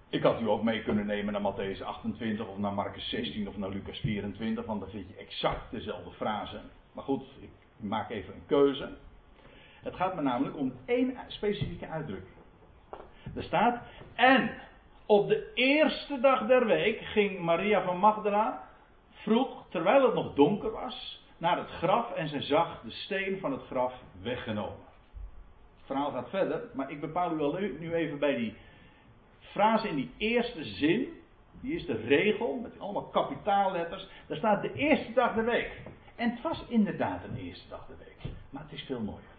[0.09, 3.57] Ik had u ook mee kunnen nemen naar Matthäus 28 of naar Marcus 16 of
[3.57, 6.61] naar Lucas 24, want dan vind je exact dezelfde frase.
[6.91, 8.89] Maar goed, ik maak even een keuze.
[9.83, 12.39] Het gaat me namelijk om één specifieke uitdrukking.
[13.35, 13.81] Er staat,
[14.15, 14.51] en
[15.05, 18.63] op de eerste dag der week ging Maria van Magdala
[19.11, 23.51] vroeg, terwijl het nog donker was, naar het graf en ze zag de steen van
[23.51, 24.85] het graf weggenomen.
[25.77, 28.55] Het verhaal gaat verder, maar ik bepaal u al nu even bij die
[29.39, 31.07] frase in die eerste zin,
[31.61, 35.81] die eerste regel, met allemaal kapitaalletters, daar staat de eerste dag der week.
[36.15, 39.29] En het was inderdaad een eerste dag der week, maar het is veel mooier.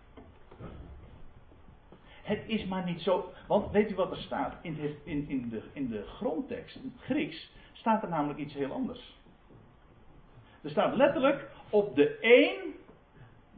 [2.32, 3.32] Het is maar niet zo.
[3.46, 4.54] Want weet u wat er staat?
[4.62, 8.54] In, de, in, in, de, in de grondtekst, in het Grieks, staat er namelijk iets
[8.54, 9.16] heel anders.
[10.62, 12.74] Er staat letterlijk op de één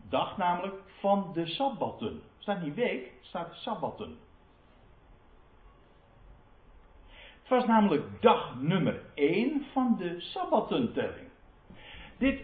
[0.09, 2.21] dag namelijk van de sabbatten.
[2.39, 4.17] Staat niet week, staat sabbatten.
[7.41, 11.29] Het was namelijk dag nummer 1 van de sabbattentelling.
[12.19, 12.41] Dit,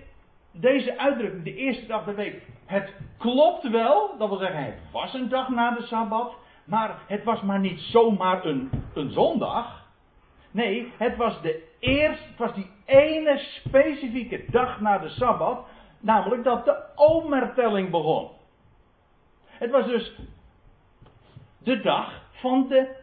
[0.53, 5.15] deze uitdrukking, de eerste dag der week, het klopt wel, dat wil zeggen, het was
[5.15, 6.35] een dag na de sabbat,
[6.65, 9.89] maar het was maar niet zomaar een, een zondag.
[10.51, 15.67] Nee, het was de eerste, het was die ene specifieke dag na de sabbat,
[16.01, 18.29] namelijk dat de omertelling begon.
[19.45, 20.21] Het was dus
[21.59, 22.97] de dag van de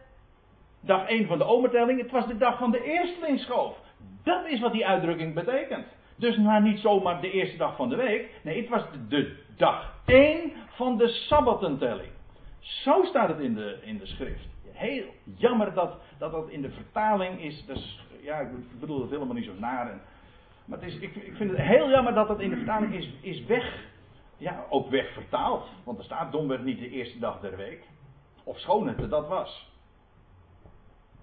[0.80, 3.76] dag 1 van de omertelling, het was de dag van de eerstelingsschoof.
[4.22, 5.86] Dat is wat die uitdrukking betekent.
[6.18, 8.30] Dus maar niet zomaar de eerste dag van de week.
[8.42, 12.08] Nee, het was de, dag 1 van de sabbatentelling.
[12.58, 14.46] Zo staat het in de, in de schrift.
[14.72, 15.04] Heel
[15.36, 17.64] jammer dat, dat dat in de vertaling is.
[17.66, 19.90] Dus, ja, ik bedoel het helemaal niet zo naar.
[19.90, 20.00] En,
[20.64, 23.12] maar het is, ik, ik vind het heel jammer dat dat in de vertaling is,
[23.20, 23.86] is weg.
[24.36, 25.66] Ja, ook weg vertaald.
[25.84, 27.82] Want er staat domweg niet de eerste dag der week.
[28.44, 29.70] Of schoon het dat was.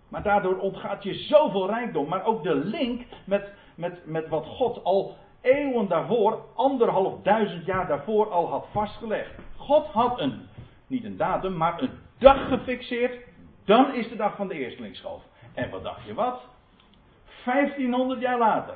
[0.07, 2.07] Maar daardoor ontgaat je zoveel rijkdom.
[2.07, 7.87] Maar ook de link met, met, met wat God al eeuwen daarvoor, anderhalf duizend jaar
[7.87, 9.31] daarvoor al had vastgelegd.
[9.57, 10.41] God had een,
[10.87, 13.23] niet een datum, maar een dag gefixeerd.
[13.65, 15.21] Dan is de dag van de eerstelingsschoof.
[15.53, 16.41] En wat dacht je wat?
[17.45, 18.75] 1500 jaar later.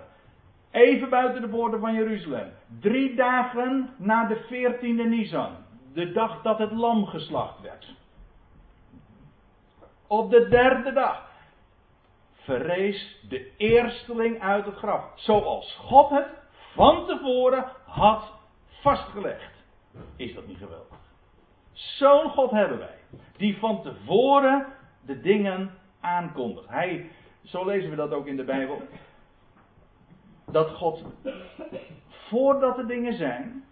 [0.71, 2.51] Even buiten de poorten van Jeruzalem.
[2.79, 5.51] Drie dagen na de 14e Nisan.
[5.93, 7.93] De dag dat het lam geslacht werd.
[10.07, 11.28] Op de derde dag
[12.49, 15.11] verrees de eersteling uit het graf.
[15.15, 16.27] Zoals God het
[16.73, 18.33] van tevoren had
[18.81, 19.53] vastgelegd.
[20.15, 20.97] Is dat niet geweldig?
[21.71, 22.97] Zo'n God hebben wij.
[23.37, 24.65] Die van tevoren
[25.05, 26.67] de dingen aankondigt.
[26.67, 27.11] Hij,
[27.43, 28.81] zo lezen we dat ook in de Bijbel.
[30.45, 31.03] Dat God,
[32.09, 33.65] voordat de dingen zijn.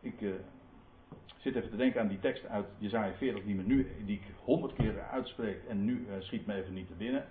[0.00, 0.34] Ik, uh,
[1.44, 4.22] zit even te denken aan die tekst uit Jezaja 40 die, me nu, die ik
[4.44, 7.24] honderd keer uitspreek en nu uh, schiet me even niet te binnen.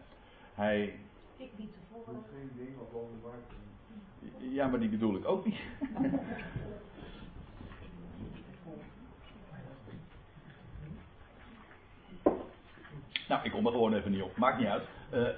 [0.54, 0.99] Hij...
[1.38, 2.23] Ik niet tevoren.
[2.32, 3.12] Geen ding op
[4.38, 5.60] Ja, maar die bedoel ik ook niet.
[13.30, 14.38] nou, ik kom er gewoon even niet op.
[14.38, 14.84] Maakt niet uit.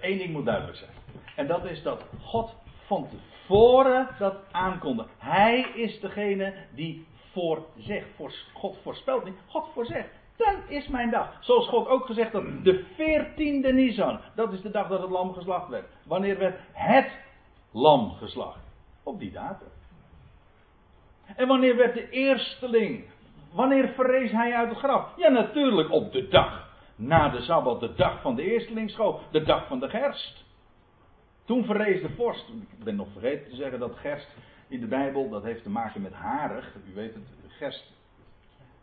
[0.01, 0.91] Eén uh, ding moet duidelijk zijn.
[1.35, 5.09] En dat is dat God van tevoren dat aankondigt.
[5.17, 7.05] Hij is degene die
[7.35, 8.07] voorzegt.
[8.53, 10.09] God voorspelt niet, God voorzegt.
[10.35, 11.37] Dan is mijn dag.
[11.39, 14.19] Zoals God ook gezegd had, de 14e Nisan.
[14.35, 15.85] Dat is de dag dat het lam geslacht werd.
[16.03, 17.11] Wanneer werd het
[17.71, 18.59] lam geslacht?
[19.03, 19.67] Op die datum.
[21.35, 23.05] En wanneer werd de eersteling?
[23.51, 25.09] Wanneer verrees hij uit het graf?
[25.17, 29.67] Ja, natuurlijk op de dag na de Sabbat, de dag van de eerstelingsschoof, de dag
[29.67, 30.43] van de gerst.
[31.45, 32.49] Toen verrees de vorst.
[32.49, 34.35] Ik ben nog vergeten te zeggen dat gerst
[34.67, 36.75] in de Bijbel, dat heeft te maken met harig.
[36.89, 37.93] U weet het, gerst,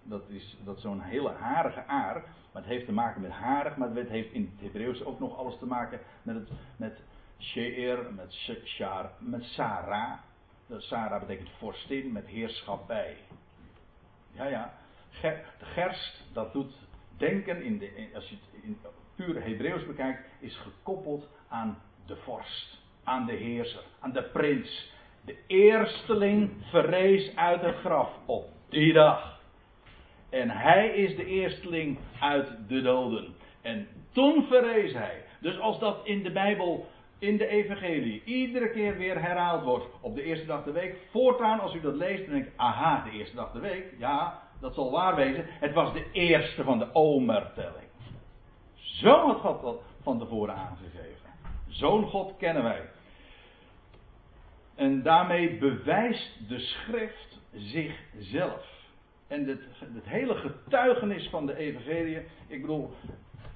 [0.02, 2.14] dat is, dat zo'n hele harige aar.
[2.52, 5.36] Maar het heeft te maken met harig, maar het heeft in het Hebreeuws ook nog
[5.36, 7.00] alles te maken met, het, met
[7.38, 8.32] she'er, met
[8.64, 10.12] shar, met Sarah.
[10.76, 13.16] Sarah betekent vorstin, met heerschap bij.
[14.32, 14.74] Ja, ja.
[15.20, 16.74] De gerst, dat doet
[17.16, 18.78] denken, in de, als je het in
[19.14, 24.92] puur Hebreeuws bekijkt, is gekoppeld aan de vorst, aan de heerser, aan de prins,
[25.24, 29.40] de eersteling verrees uit het graf op die dag.
[30.30, 33.34] En hij is de eersteling uit de doden.
[33.60, 35.24] En toen verrees hij.
[35.40, 36.86] Dus als dat in de Bijbel,
[37.18, 40.96] in de Evangelie, iedere keer weer herhaald wordt op de eerste dag de week.
[41.10, 43.94] Voortaan, als u dat leest, dan denkt aha, de eerste dag de week.
[43.98, 45.44] Ja, dat zal waar wezen.
[45.46, 47.88] Het was de eerste van de omertelling.
[48.74, 51.30] Zo had God dat van tevoren aangegeven.
[51.68, 52.80] Zo'n God kennen wij.
[54.74, 58.70] En daarmee bewijst de schrift zichzelf.
[59.28, 62.18] En het, hele getuigenis van de evangelie.
[62.46, 62.90] Ik bedoel,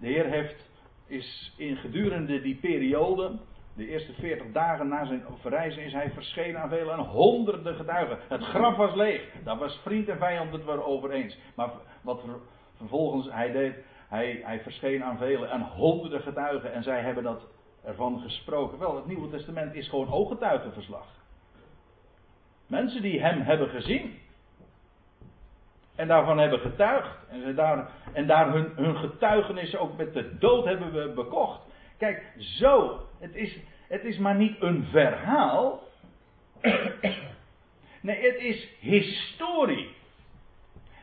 [0.00, 0.70] de Heer heeft,
[1.06, 3.38] is in gedurende die periode
[3.76, 8.18] de eerste 40 dagen na zijn verrijzen is hij verschenen aan vele en honderden getuigen.
[8.28, 9.22] Het graf was leeg.
[9.44, 11.38] Daar was vriend en vijand het wel over eens.
[11.54, 11.70] Maar
[12.02, 12.22] wat
[12.76, 13.74] vervolgens hij deed,
[14.08, 16.72] hij, hij verscheen aan vele en honderden getuigen.
[16.72, 17.46] En zij hebben dat
[17.86, 18.78] ervan gesproken.
[18.78, 21.06] Wel, het Nieuwe Testament is gewoon ooggetuigenverslag.
[22.66, 24.18] Mensen die hem hebben gezien.
[25.94, 27.16] En daarvan hebben getuigd.
[27.28, 31.60] En, daar, en daar hun, hun getuigenissen ook met de dood hebben we bekocht.
[31.98, 33.00] Kijk, zo.
[33.18, 35.82] Het is, het is maar niet een verhaal.
[38.00, 39.94] Nee, het is historie.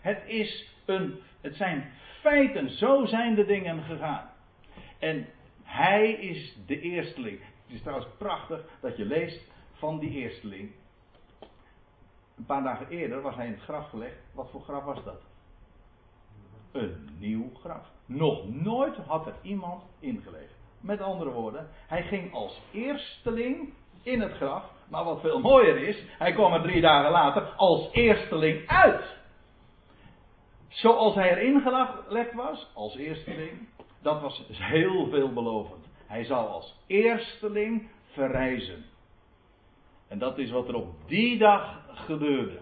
[0.01, 1.91] Het, is een, het zijn
[2.21, 2.69] feiten.
[2.69, 4.29] Zo zijn de dingen gegaan.
[4.99, 5.27] En
[5.73, 7.39] hij is de eersteling.
[7.39, 10.71] Het is trouwens prachtig dat je leest van die eersteling.
[12.37, 14.17] Een paar dagen eerder was hij in het graf gelegd.
[14.33, 15.21] Wat voor graf was dat?
[16.71, 17.85] Een nieuw graf.
[18.05, 20.55] Nog nooit had er iemand ingelegen.
[20.79, 24.63] Met andere woorden, hij ging als eersteling in het graf.
[24.89, 29.21] Maar wat veel mooier is, hij kwam er drie dagen later als eersteling uit.
[30.67, 33.67] Zoals hij erin gelegd was, als eersteling,
[34.03, 35.85] dat was heel veelbelovend.
[36.07, 38.85] Hij zou als eersteling verrijzen.
[40.07, 42.59] En dat is wat er op die dag gebeurde.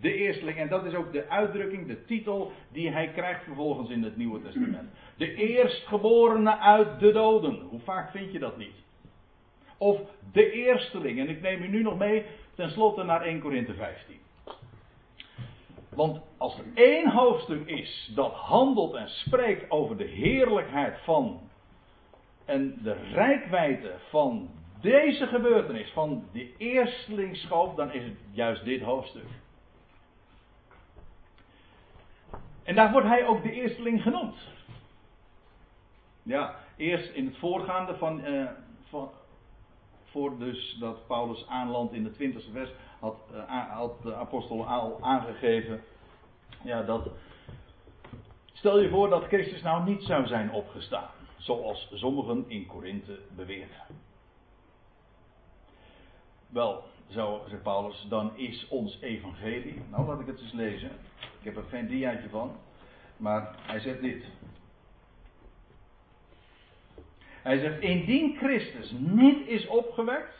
[0.00, 4.02] De eersteling, en dat is ook de uitdrukking, de titel die hij krijgt vervolgens in
[4.02, 4.90] het Nieuwe Testament.
[5.16, 7.60] De eerstgeborene uit de doden.
[7.60, 8.84] Hoe vaak vind je dat niet?
[9.78, 10.00] Of
[10.32, 14.16] de eersteling, en ik neem u nu nog mee tenslotte naar 1 Korinthe 15.
[15.96, 21.40] Want als er één hoofdstuk is dat handelt en spreekt over de heerlijkheid van
[22.44, 29.28] en de rijkwijde van deze gebeurtenis, van de eerstelingschap, dan is het juist dit hoofdstuk.
[32.62, 34.36] En daar wordt hij ook de eersteling genoemd.
[36.22, 38.50] Ja, eerst in het voorgaande van, uh,
[38.88, 39.10] van
[40.04, 44.98] voor dus dat Paulus aanlandt in de 20e vers, had, uh, had de apostel al
[45.00, 45.82] aangegeven.
[46.62, 47.08] Ja, dat.
[48.52, 51.10] Stel je voor dat Christus nou niet zou zijn opgestaan.
[51.36, 53.76] Zoals sommigen in Korinthe beweerden.
[56.48, 59.82] Wel, zo zegt Paulus, dan is ons evangelie.
[59.90, 60.90] Nou, laat ik het eens lezen.
[61.18, 62.56] Ik heb er geen diaatje van.
[63.16, 64.24] Maar hij zegt dit.
[67.42, 70.34] Hij zegt: Indien Christus niet is opgewekt,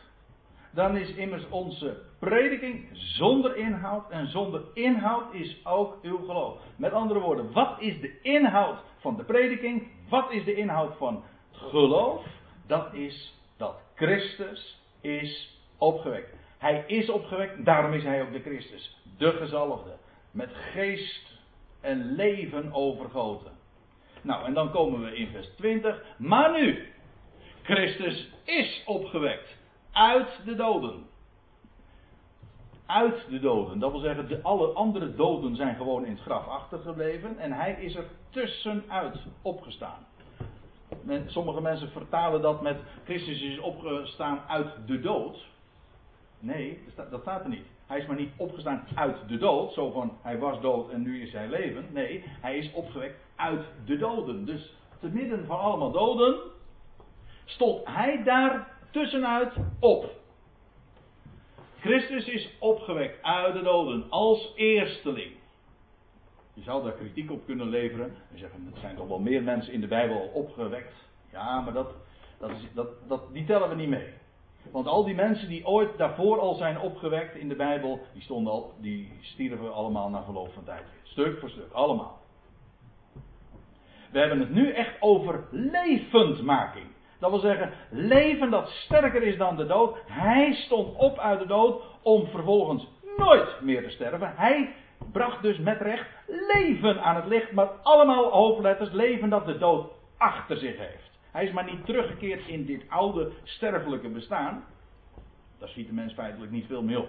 [0.70, 4.10] dan is immers onze prediking zonder inhoud.
[4.10, 6.58] En zonder inhoud is ook uw geloof.
[6.76, 9.88] Met andere woorden, wat is de inhoud van de prediking?
[10.08, 12.26] Wat is de inhoud van geloof?
[12.66, 16.34] Dat is dat Christus is opgewekt.
[16.58, 19.96] Hij is opgewekt, daarom is hij ook de Christus, de gezalfde.
[20.30, 21.34] Met geest
[21.80, 23.52] en leven overgoten.
[24.22, 26.02] Nou, en dan komen we in vers 20.
[26.18, 26.88] Maar nu,
[27.62, 29.56] Christus is opgewekt
[29.92, 31.06] uit de doden.
[32.86, 33.78] Uit de doden.
[33.78, 37.38] Dat wil zeggen, de, alle andere doden zijn gewoon in het graf achtergebleven.
[37.38, 40.06] En hij is er tussenuit opgestaan.
[41.26, 45.46] sommige mensen vertalen dat met Christus is opgestaan uit de dood.
[46.38, 46.78] Nee,
[47.10, 47.66] dat staat er niet.
[47.86, 51.22] Hij is maar niet opgestaan uit de dood, zo van hij was dood en nu
[51.22, 51.86] is hij leven.
[51.92, 54.44] Nee, hij is opgewekt uit de doden.
[54.44, 56.36] Dus te midden van allemaal doden
[57.44, 60.10] stond hij daar tussenuit op.
[61.86, 65.32] Christus is opgewekt uit de doden als eersteling.
[66.54, 69.72] Je zou daar kritiek op kunnen leveren en zeggen: er zijn toch wel meer mensen
[69.72, 70.94] in de Bijbel opgewekt.
[71.32, 71.94] Ja, maar dat,
[72.74, 74.08] dat, dat, die tellen we niet mee.
[74.70, 78.52] Want al die mensen die ooit daarvoor al zijn opgewekt in de Bijbel, die, stonden
[78.52, 80.84] al, die stierven allemaal na verloop van tijd.
[81.02, 82.18] Stuk voor stuk, allemaal.
[84.10, 86.86] We hebben het nu echt over levendmaking.
[87.18, 89.96] Dat wil zeggen, leven dat sterker is dan de dood.
[90.06, 94.32] Hij stond op uit de dood om vervolgens nooit meer te sterven.
[94.36, 94.74] Hij
[95.12, 99.90] bracht dus met recht leven aan het licht, maar allemaal hoofdletters leven dat de dood
[100.16, 101.10] achter zich heeft.
[101.30, 104.64] Hij is maar niet teruggekeerd in dit oude sterfelijke bestaan.
[105.58, 107.08] Daar ziet de mens feitelijk niet veel meer op.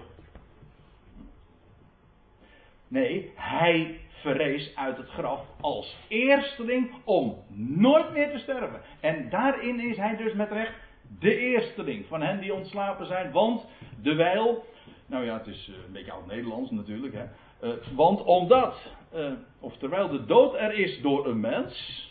[2.87, 8.81] Nee, hij verrees uit het graf als eersteling om nooit meer te sterven.
[8.99, 10.73] En daarin is hij dus met recht
[11.19, 13.31] de eersteling van hen die ontslapen zijn.
[13.31, 13.65] Want,
[14.01, 14.65] dewijl,
[15.05, 17.25] nou ja, het is eh, een beetje oud-Nederlands natuurlijk, hè.
[17.63, 18.75] Uh, want omdat,
[19.15, 22.05] uh, of terwijl de dood er is door een mens.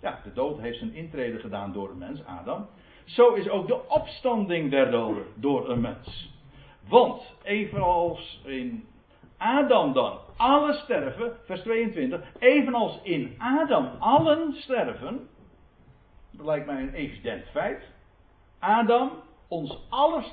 [0.00, 2.66] Ja, de dood heeft zijn intrede gedaan door een mens, Adam.
[3.04, 6.33] Zo is ook de opstanding der doden door een mens.
[6.88, 8.88] Want, evenals in
[9.36, 15.28] Adam dan alle sterven, vers 22, evenals in Adam allen sterven,
[16.30, 17.82] dat lijkt mij een evident feit.
[18.58, 19.10] Adam,
[19.48, 20.24] ons aller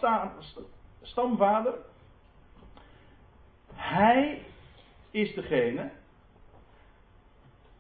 [1.02, 1.74] stamvader,
[3.74, 4.46] hij
[5.12, 5.92] is degene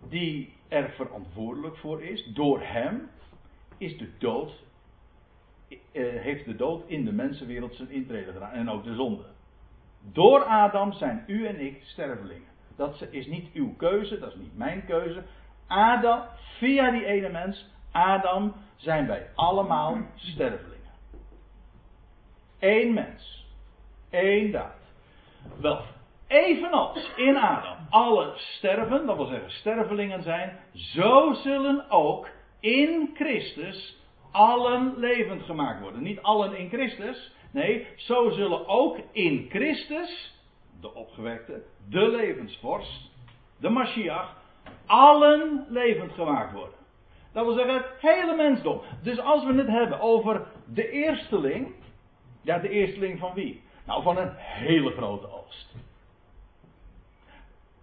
[0.09, 2.25] die er verantwoordelijk voor is.
[2.33, 3.09] Door hem
[3.77, 4.63] is de dood,
[5.93, 8.51] heeft de dood in de mensenwereld zijn intrede gedaan.
[8.51, 9.23] En ook de zonde.
[10.01, 12.49] Door Adam zijn u en ik stervelingen.
[12.75, 15.23] Dat is niet uw keuze, dat is niet mijn keuze.
[15.67, 16.21] Adam,
[16.57, 20.91] via die ene mens, Adam, zijn wij allemaal stervelingen.
[22.59, 23.47] Eén mens.
[24.09, 24.79] Eén daad.
[25.61, 25.81] Wel,
[26.27, 32.27] evenals in Adam alle sterven, dat wil zeggen stervelingen zijn, zo zullen ook
[32.59, 34.00] in Christus
[34.31, 36.03] allen levend gemaakt worden.
[36.03, 40.39] Niet allen in Christus, nee, zo zullen ook in Christus,
[40.81, 43.09] de opgewekte, de levensvorst,
[43.59, 44.35] de Mashiach,
[44.85, 46.79] allen levend gemaakt worden.
[47.33, 48.81] Dat wil zeggen het hele mensdom.
[49.03, 51.73] Dus als we het hebben over de eersteling,
[52.41, 53.61] ja, de eersteling van wie?
[53.85, 55.75] Nou, van een hele grote oogst.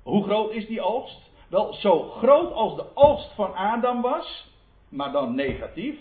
[0.03, 1.31] Hoe groot is die oogst?
[1.49, 4.53] Wel, zo groot als de oogst van Adam was,
[4.89, 5.99] maar dan negatief.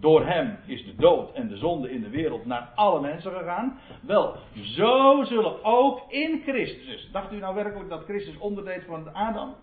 [0.00, 3.78] Door hem is de dood en de zonde in de wereld naar alle mensen gegaan.
[4.02, 7.08] Wel, zo zullen ook in Christus.
[7.12, 9.54] Dacht u nou werkelijk dat Christus onderdeed van Adam?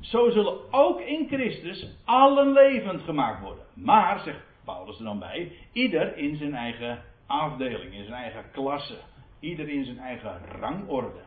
[0.00, 3.64] Zo zullen ook in Christus allen levend gemaakt worden.
[3.74, 8.98] Maar, zegt Paulus er dan bij, ieder in zijn eigen afdeling, in zijn eigen klasse.
[9.40, 11.22] Ieder in zijn eigen rangorde.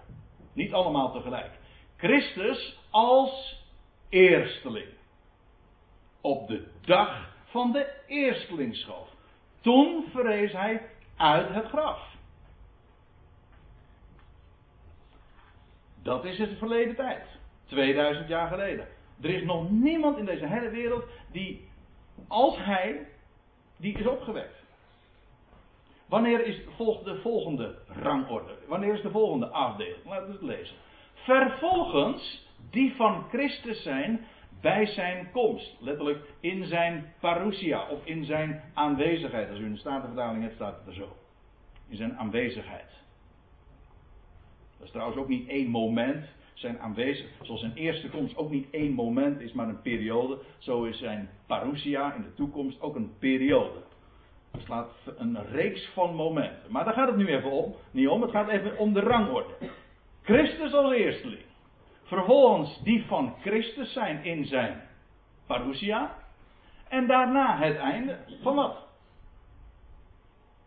[0.53, 1.51] Niet allemaal tegelijk.
[1.97, 3.63] Christus als
[4.09, 4.87] eersteling.
[6.21, 9.07] Op de dag van de eerstelingschoof.
[9.61, 12.11] Toen verrees hij uit het graf.
[16.03, 17.23] Dat is het verleden tijd.
[17.65, 18.87] 2000 jaar geleden.
[19.21, 21.67] Er is nog niemand in deze hele wereld die,
[22.27, 23.07] als hij,
[23.77, 24.63] die is opgewekt.
[26.05, 26.55] Wanneer is
[27.03, 28.57] de volgende rangorde?
[28.67, 30.05] Wanneer is de volgende afdeling?
[30.05, 30.75] Laten we het lezen.
[31.13, 34.27] Vervolgens die van Christus zijn
[34.63, 35.75] bij zijn komst.
[35.79, 39.49] Letterlijk in zijn parousia of in zijn aanwezigheid.
[39.49, 41.15] Als u een statenvertaling hebt, staat het er zo.
[41.87, 42.89] In zijn aanwezigheid.
[44.77, 46.25] Dat is trouwens ook niet één moment.
[46.53, 50.39] Zijn aanwezig, zoals zijn eerste komst ook niet één moment is, maar een periode.
[50.57, 53.83] Zo is zijn parousia in de toekomst ook een periode.
[54.51, 56.71] Het slaat een reeks van momenten.
[56.71, 57.75] Maar daar gaat het nu even om.
[57.91, 59.53] Niet om, het gaat even om de rangorde.
[60.21, 61.41] Christus als eersteling.
[62.13, 64.81] Vervolgens die van Christus zijn in zijn
[65.47, 66.15] parousia.
[66.87, 68.77] En daarna het einde van wat?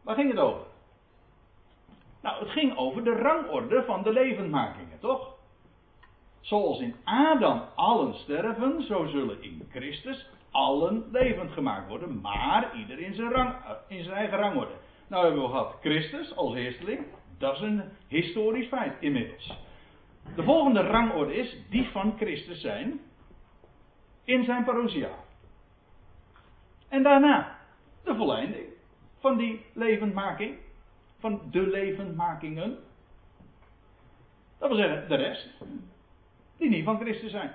[0.02, 0.66] Waar ging het over?
[2.22, 5.34] Nou, het ging over de rangorde van de levendmakingen, toch?
[6.40, 12.98] Zoals in Adam allen sterven, zo zullen in Christus allen levend gemaakt worden, maar ieder
[12.98, 14.74] in zijn, rang, eh, in zijn eigen rangorde.
[15.06, 17.06] Nou hebben we gehad Christus als eersteling,
[17.38, 19.65] dat is een historisch feit inmiddels.
[20.34, 23.00] De volgende rangorde is die van Christus zijn
[24.24, 25.10] in zijn parousia.
[26.88, 27.58] En daarna
[28.04, 28.66] de volleinding
[29.18, 30.56] van die levendmaking,
[31.18, 32.78] van de levendmakingen.
[34.58, 35.48] Dat wil zeggen, de rest,
[36.56, 37.54] die niet van Christus zijn.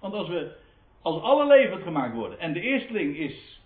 [0.00, 0.56] Want als we
[1.02, 2.38] als alle levend gemaakt worden.
[2.38, 3.60] En de eersteling is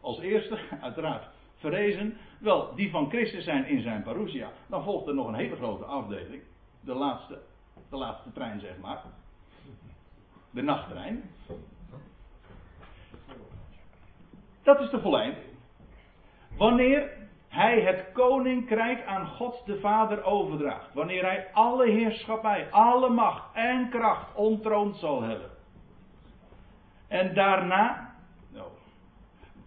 [0.00, 2.16] als eerste, uiteraard, verrezen.
[2.38, 4.52] Wel, die van Christus zijn in zijn parousia.
[4.66, 6.42] Dan volgt er nog een hele grote afdeling.
[6.84, 7.40] De laatste,
[7.90, 9.02] de laatste trein, zeg maar.
[10.50, 11.30] De nachttrein.
[14.62, 15.46] Dat is de volleinding.
[16.56, 17.10] Wanneer
[17.48, 20.94] hij het koninkrijk aan God de Vader overdraagt.
[20.94, 25.50] Wanneer hij alle heerschappij, alle macht en kracht ontroond zal hebben.
[27.08, 28.14] En daarna,
[28.52, 28.68] nou,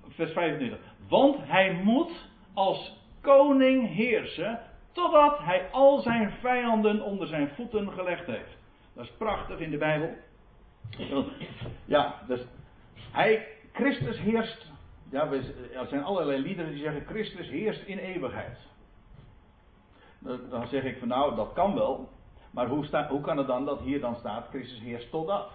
[0.07, 0.80] vers 25.
[1.07, 4.59] Want hij moet als koning heersen
[4.98, 8.58] totdat hij al zijn vijanden onder zijn voeten gelegd heeft.
[8.93, 10.16] Dat is prachtig in de Bijbel.
[11.86, 12.45] Ja, dus
[13.12, 14.72] hij, Christus heerst.
[15.10, 15.32] Ja,
[15.74, 18.58] er zijn allerlei liederen die zeggen Christus heerst in eeuwigheid.
[20.50, 22.10] Dan zeg ik van nou, dat kan wel.
[22.52, 25.50] Maar hoe, hoe kan het dan dat hier dan staat Christus heerst totdat?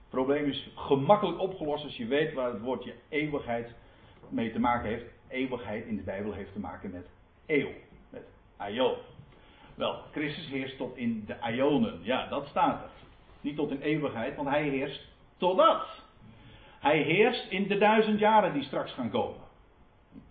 [0.00, 3.74] Het probleem is gemakkelijk opgelost als je weet waar het woordje eeuwigheid
[4.28, 5.18] mee te maken heeft.
[5.30, 7.06] Eeuwigheid in de Bijbel heeft te maken met
[7.46, 7.70] eeuw,
[8.10, 8.22] met
[8.56, 8.94] aion.
[9.74, 11.98] Wel, Christus heerst tot in de aionen.
[12.02, 12.90] Ja, dat staat er.
[13.40, 15.86] Niet tot in eeuwigheid, want hij heerst totdat.
[16.80, 19.40] Hij heerst in de duizend jaren die straks gaan komen.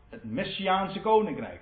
[0.10, 1.62] Het Messiaanse koninkrijk.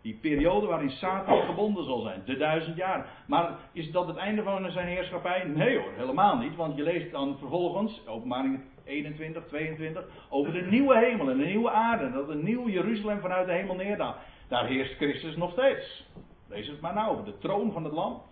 [0.00, 2.22] Die periode waarin Satan gebonden zal zijn.
[2.24, 3.04] De duizend jaren.
[3.26, 5.44] Maar is dat het einde van zijn heerschappij?
[5.44, 6.56] Nee hoor, helemaal niet.
[6.56, 11.70] Want je leest dan vervolgens, openbaring 21, 22, over de nieuwe hemel en de nieuwe
[11.70, 12.12] aarde.
[12.12, 14.16] Dat een nieuw Jeruzalem vanuit de hemel neerdaalt.
[14.48, 16.06] Daar heerst Christus nog steeds.
[16.48, 18.22] Lees het maar nou, over de troon van het lam.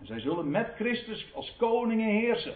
[0.00, 2.54] En zij zullen met Christus als koningen heersen.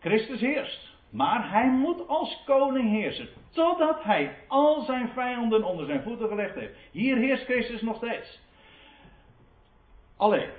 [0.00, 0.96] Christus heerst.
[1.10, 3.28] Maar hij moet als koning heersen.
[3.50, 6.74] Totdat hij al zijn vijanden onder zijn voeten gelegd heeft.
[6.90, 8.40] Hier heerst Christus nog steeds.
[10.16, 10.50] Alleen,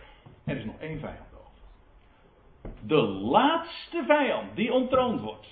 [0.45, 1.28] er is nog één vijand.
[2.81, 5.47] De laatste vijand die ontroond wordt.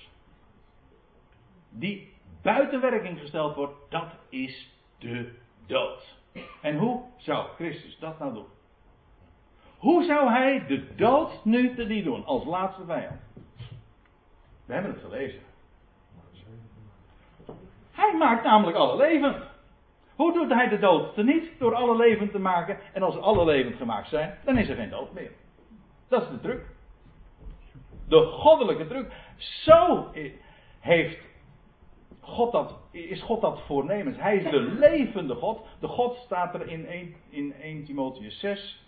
[1.70, 5.32] Die buiten werking gesteld wordt, dat is de
[5.66, 6.16] dood.
[6.62, 8.46] En hoe zou Christus dat nou doen?
[9.78, 13.20] Hoe zou hij de dood nu te die doen als laatste vijand?
[14.66, 15.40] We hebben het gelezen.
[17.92, 19.44] Hij maakt namelijk alle levend.
[20.16, 21.60] Hoe doet hij de dood niet?
[21.60, 22.78] Door alle levend te maken.
[22.94, 25.32] En als alle levend gemaakt zijn, dan is er geen dood meer.
[26.08, 26.66] Dat is de truc.
[28.08, 29.14] De goddelijke truc.
[29.38, 30.08] Zo
[30.80, 31.26] heeft
[32.20, 34.18] God dat, is God dat voornemens.
[34.18, 35.66] Hij is de levende God.
[35.80, 38.86] De God staat er in 1, in 1 Timotheus 6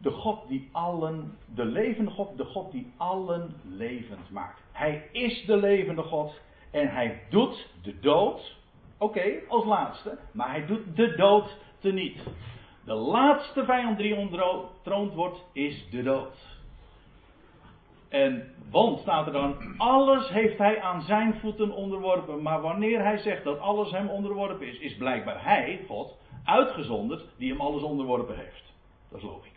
[0.00, 4.60] de God die allen, de levende God, de God die allen levend maakt.
[4.72, 6.40] Hij is de levende God
[6.70, 8.56] en hij doet de dood,
[8.98, 12.22] oké, als laatste, maar hij doet de dood teniet.
[12.84, 16.58] De laatste vijand die ontroond wordt, is de dood.
[18.10, 22.42] En want staat er dan, alles heeft hij aan zijn voeten onderworpen.
[22.42, 27.50] Maar wanneer hij zegt dat alles hem onderworpen is, is blijkbaar hij, God, uitgezonderd, die
[27.50, 28.72] hem alles onderworpen heeft.
[29.08, 29.50] Dat is logisch.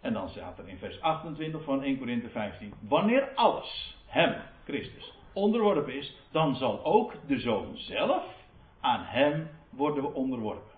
[0.00, 5.12] En dan staat er in vers 28 van 1 Korinthe 15: Wanneer alles hem, Christus,
[5.32, 8.24] onderworpen is, dan zal ook de zoon zelf
[8.80, 10.76] aan hem worden onderworpen.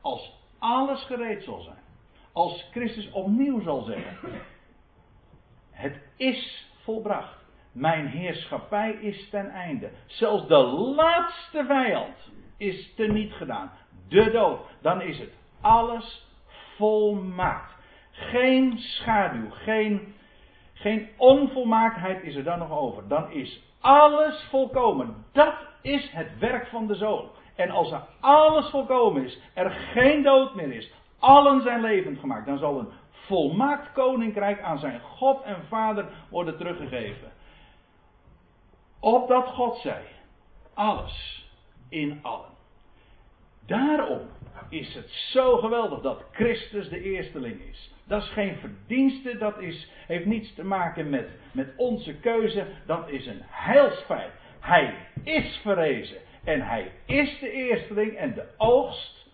[0.00, 1.82] Als alles gereed zal zijn,
[2.32, 4.40] als Christus opnieuw zal zeggen:
[5.74, 7.44] Het is volbracht.
[7.72, 9.90] Mijn heerschappij is ten einde.
[10.06, 10.56] Zelfs de
[10.96, 13.70] laatste vijand is teniet gedaan.
[14.08, 14.60] De dood.
[14.80, 16.26] Dan is het alles
[16.76, 17.72] volmaakt.
[18.10, 20.14] Geen schaduw, geen,
[20.72, 23.08] geen onvolmaaktheid is er dan nog over.
[23.08, 25.24] Dan is alles volkomen.
[25.32, 27.28] Dat is het werk van de zoon.
[27.54, 32.46] En als er alles volkomen is, er geen dood meer is, allen zijn levend gemaakt,
[32.46, 32.88] dan zal een
[33.26, 37.32] volmaakt koninkrijk aan zijn God en Vader worden teruggegeven.
[39.00, 40.04] Opdat God zei,
[40.74, 41.48] alles
[41.88, 42.52] in allen.
[43.66, 44.20] Daarom
[44.68, 47.92] is het zo geweldig dat Christus de eersteling is.
[48.04, 53.08] Dat is geen verdienste, dat is, heeft niets te maken met, met onze keuze, dat
[53.08, 54.32] is een heilsfeit.
[54.60, 54.94] Hij
[55.24, 59.26] is verrezen en hij is de eersteling en de oogst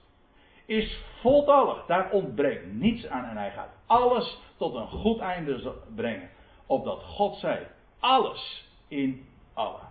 [0.67, 1.87] is voltallig.
[1.87, 6.31] Daar ontbreekt niets aan en hij gaat alles tot een goed einde brengen.
[6.67, 7.67] Opdat God zei,
[7.99, 9.89] alles in allen.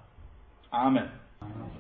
[0.70, 1.12] Amen.